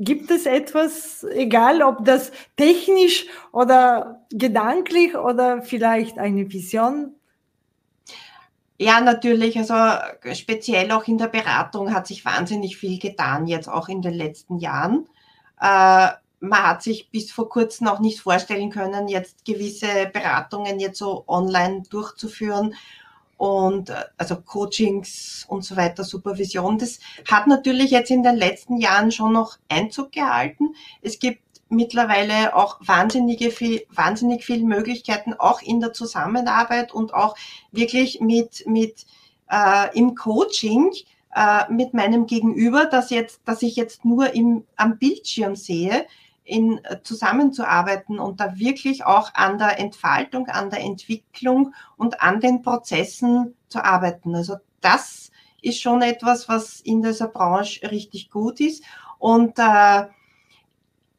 Gibt 0.00 0.30
es 0.30 0.46
etwas, 0.46 1.24
egal 1.24 1.82
ob 1.82 2.04
das 2.04 2.30
technisch 2.56 3.26
oder 3.50 4.24
gedanklich 4.30 5.16
oder 5.16 5.62
vielleicht 5.62 6.18
eine 6.18 6.52
Vision? 6.52 7.16
Ja, 8.78 9.00
natürlich. 9.00 9.58
Also 9.58 9.74
speziell 10.34 10.92
auch 10.92 11.08
in 11.08 11.18
der 11.18 11.26
Beratung 11.26 11.92
hat 11.92 12.06
sich 12.06 12.24
wahnsinnig 12.24 12.76
viel 12.76 13.00
getan, 13.00 13.48
jetzt 13.48 13.68
auch 13.68 13.88
in 13.88 14.00
den 14.00 14.14
letzten 14.14 14.58
Jahren. 14.58 15.08
Äh, 15.60 16.10
man 16.40 16.62
hat 16.62 16.84
sich 16.84 17.10
bis 17.10 17.32
vor 17.32 17.48
kurzem 17.48 17.88
auch 17.88 17.98
nicht 17.98 18.20
vorstellen 18.20 18.70
können, 18.70 19.08
jetzt 19.08 19.44
gewisse 19.44 20.08
Beratungen 20.12 20.78
jetzt 20.78 20.98
so 20.98 21.24
online 21.26 21.82
durchzuführen 21.90 22.74
und 23.38 23.88
äh, 23.88 23.94
also 24.18 24.36
Coachings 24.36 25.46
und 25.48 25.64
so 25.64 25.76
weiter, 25.76 26.04
Supervision. 26.04 26.76
Das 26.76 26.98
hat 27.26 27.46
natürlich 27.46 27.90
jetzt 27.90 28.10
in 28.10 28.22
den 28.22 28.36
letzten 28.36 28.76
Jahren 28.76 29.10
schon 29.10 29.32
noch 29.32 29.56
Einzug 29.70 30.12
gehalten. 30.12 30.74
Es 31.00 31.18
gibt 31.18 31.40
mittlerweile 31.70 32.54
auch 32.54 32.78
wahnsinnige 32.80 33.50
viel, 33.50 33.84
wahnsinnig 33.90 34.44
viele 34.44 34.64
Möglichkeiten, 34.64 35.34
auch 35.34 35.62
in 35.62 35.80
der 35.80 35.92
Zusammenarbeit 35.92 36.92
und 36.92 37.14
auch 37.14 37.36
wirklich 37.72 38.20
mit, 38.20 38.66
mit 38.66 39.06
äh, 39.50 39.96
im 39.96 40.14
Coaching 40.14 40.92
äh, 41.34 41.70
mit 41.70 41.94
meinem 41.94 42.26
Gegenüber, 42.26 42.86
dass 42.86 43.10
jetzt, 43.10 43.40
dass 43.44 43.62
ich 43.62 43.76
jetzt 43.76 44.04
nur 44.04 44.34
im, 44.34 44.64
am 44.76 44.98
Bildschirm 44.98 45.56
sehe, 45.56 46.06
in, 46.48 46.82
äh, 46.84 47.02
zusammenzuarbeiten 47.02 48.18
und 48.18 48.40
da 48.40 48.58
wirklich 48.58 49.04
auch 49.04 49.34
an 49.34 49.58
der 49.58 49.78
Entfaltung, 49.78 50.48
an 50.48 50.70
der 50.70 50.80
Entwicklung 50.80 51.74
und 51.96 52.22
an 52.22 52.40
den 52.40 52.62
Prozessen 52.62 53.54
zu 53.68 53.84
arbeiten. 53.84 54.34
Also 54.34 54.56
das 54.80 55.30
ist 55.60 55.80
schon 55.80 56.02
etwas, 56.02 56.48
was 56.48 56.80
in 56.80 57.02
dieser 57.02 57.28
Branche 57.28 57.90
richtig 57.90 58.30
gut 58.30 58.60
ist. 58.60 58.82
Und 59.18 59.58
äh, 59.58 60.06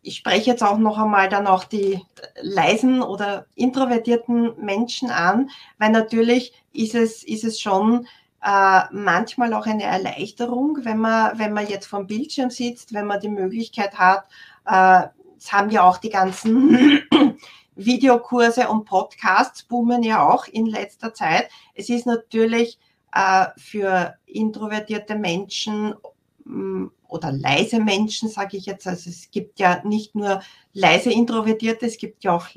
ich 0.01 0.15
spreche 0.15 0.51
jetzt 0.51 0.63
auch 0.63 0.77
noch 0.77 0.97
einmal 0.97 1.29
dann 1.29 1.45
auch 1.45 1.63
die 1.63 2.01
leisen 2.41 3.01
oder 3.03 3.45
introvertierten 3.55 4.53
Menschen 4.57 5.11
an, 5.11 5.49
weil 5.77 5.91
natürlich 5.91 6.53
ist 6.71 6.95
es, 6.95 7.23
ist 7.23 7.43
es 7.43 7.59
schon 7.59 8.07
äh, 8.43 8.81
manchmal 8.91 9.53
auch 9.53 9.67
eine 9.67 9.83
Erleichterung, 9.83 10.79
wenn 10.83 10.97
man, 10.97 11.37
wenn 11.37 11.53
man 11.53 11.67
jetzt 11.67 11.87
vom 11.87 12.07
Bildschirm 12.07 12.49
sitzt, 12.49 12.93
wenn 12.93 13.05
man 13.05 13.19
die 13.19 13.29
Möglichkeit 13.29 13.99
hat, 13.99 14.25
äh, 14.65 15.07
Jetzt 15.39 15.53
haben 15.53 15.69
ja 15.69 15.83
auch 15.83 15.99
die 15.99 16.09
ganzen 16.09 17.01
Videokurse 17.77 18.67
und 18.67 18.83
Podcasts 18.83 19.63
boomen 19.63 20.03
ja 20.03 20.27
auch 20.27 20.47
in 20.47 20.65
letzter 20.65 21.13
Zeit. 21.13 21.47
Es 21.73 21.87
ist 21.87 22.05
natürlich 22.05 22.77
äh, 23.13 23.45
für 23.55 24.15
introvertierte 24.25 25.15
Menschen 25.15 25.95
mm, 26.43 26.87
oder 27.07 27.31
leise 27.31 27.79
Menschen, 27.79 28.27
sage 28.27 28.57
ich 28.57 28.65
jetzt, 28.65 28.85
also 28.85 29.09
es 29.09 29.31
gibt 29.31 29.59
ja 29.59 29.81
nicht 29.85 30.13
nur 30.13 30.41
leise 30.73 31.09
Introvertierte, 31.09 31.85
es 31.85 31.97
gibt 31.97 32.25
ja 32.25 32.35
auch 32.35 32.47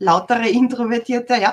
lautere 0.00 0.48
Introvertierte, 0.48 1.34
ja. 1.36 1.50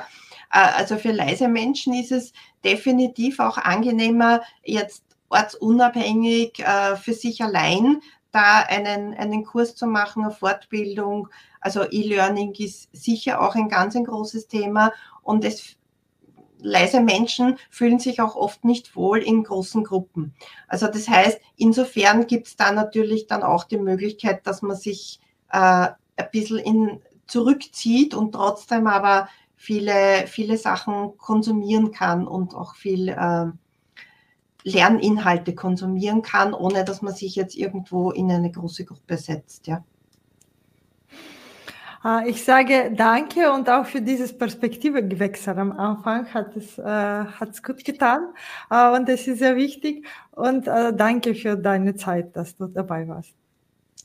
Äh, 0.52 0.78
also 0.78 0.98
für 0.98 1.12
leise 1.12 1.48
Menschen 1.48 1.94
ist 1.94 2.12
es 2.12 2.34
definitiv 2.64 3.38
auch 3.38 3.60
angenehmer, 3.60 4.42
jetzt 4.64 5.04
ortsunabhängig 5.30 6.58
äh, 6.58 6.96
für 6.96 7.14
sich 7.14 7.44
allein 7.44 8.02
da 8.32 8.62
einen, 8.62 9.14
einen 9.14 9.44
Kurs 9.44 9.76
zu 9.76 9.88
machen, 9.88 10.24
eine 10.24 10.32
Fortbildung. 10.32 11.28
Also 11.60 11.84
E-Learning 11.90 12.54
ist 12.56 12.90
sicher 12.94 13.42
auch 13.42 13.56
ein 13.56 13.70
ganz 13.70 13.96
ein 13.96 14.06
großes 14.06 14.48
Thema 14.48 14.92
und 15.22 15.44
es 15.46 15.78
leise 16.64 17.02
Menschen 17.02 17.58
fühlen 17.70 18.00
sich 18.00 18.22
auch 18.22 18.36
oft 18.36 18.64
nicht 18.64 18.96
wohl 18.96 19.20
in 19.20 19.44
großen 19.44 19.84
Gruppen. 19.84 20.34
Also 20.68 20.88
das 20.88 21.10
heißt, 21.10 21.40
insofern 21.58 22.28
gibt 22.28 22.48
es 22.48 22.56
da 22.56 22.72
natürlich 22.72 23.28
dann 23.28 23.44
auch 23.44 23.64
die 23.64 23.78
Möglichkeit, 23.78 24.46
dass 24.46 24.62
man 24.62 24.76
sich 24.76 25.20
äh, 25.52 25.58
ein 25.58 26.30
bisschen 26.32 26.60
in, 26.60 27.02
zurückzieht 27.28 28.14
und 28.14 28.34
trotzdem 28.34 28.88
aber 28.88 29.28
viele, 29.56 30.28
viele 30.28 30.58
Sachen 30.58 31.18
konsumieren 31.18 31.92
kann 31.92 32.28
und 32.28 32.56
auch 32.56 32.76
viel 32.76 33.10
äh, 33.10 33.46
Lerninhalte 34.64 35.56
konsumieren 35.56 36.22
kann, 36.22 36.54
ohne 36.54 36.86
dass 36.86 37.02
man 37.02 37.14
sich 37.14 37.36
jetzt 37.36 37.56
irgendwo 37.56 38.12
in 38.12 38.32
eine 38.32 38.52
große 38.52 38.86
Gruppe 38.86 39.18
setzt. 39.18 39.68
Ja. 39.68 39.84
Ah, 42.04 42.24
ich 42.26 42.44
sage 42.44 42.92
danke 42.96 43.52
und 43.52 43.70
auch 43.70 43.86
für 43.86 44.02
dieses 44.02 44.36
Perspektivewechsel 44.36 45.58
am 45.60 45.72
Anfang 45.72 46.34
hat 46.34 46.56
es 46.56 46.80
äh, 46.80 46.84
hat's 46.84 47.62
gut 47.62 47.86
getan 47.86 48.30
äh, 48.72 48.90
und 48.90 49.08
es 49.08 49.28
ist 49.28 49.38
sehr 49.38 49.56
wichtig 49.56 50.08
und 50.32 50.68
äh, 50.68 50.94
danke 50.96 51.36
für 51.36 51.56
deine 51.56 51.96
Zeit, 51.96 52.36
dass 52.36 52.56
du 52.56 52.66
dabei 52.66 53.08
warst. 53.08 53.36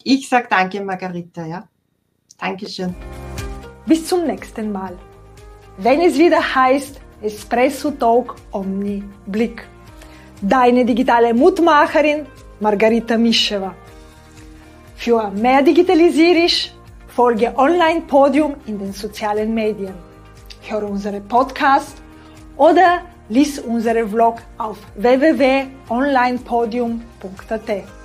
Ich 0.05 0.29
sage 0.29 0.47
danke, 0.51 0.83
Margarita, 0.83 1.47
ja. 1.47 1.67
Dankeschön. 2.39 2.95
Bis 3.87 4.07
zum 4.07 4.27
nächsten 4.27 4.73
Mal. 4.73 4.99
Wenn 5.79 6.03
es 6.03 6.19
wieder 6.19 6.55
heißt 6.55 7.01
Espresso 7.23 7.93
Talk 7.93 8.37
Omni 8.53 9.03
Blick 9.27 9.67
deine 10.41 10.85
digitale 10.85 11.35
Mutmacherin 11.35 12.27
Margarita 12.61 13.17
Mischewa. 13.17 13.75
Für 14.97 15.31
mehr 15.31 15.63
Digitalisierung 15.63 16.51
folge 17.09 17.53
Online 17.57 18.03
Podium 18.03 18.55
in 18.67 18.79
den 18.79 18.93
sozialen 18.93 19.55
Medien. 19.55 19.95
Hör 20.63 20.89
unsere 20.89 21.21
Podcast 21.21 21.97
oder 22.57 23.03
lies 23.29 23.59
unsere 23.59 24.07
Vlog 24.07 24.39
auf 24.59 24.79
www.onlinepodium.at. 24.97 27.96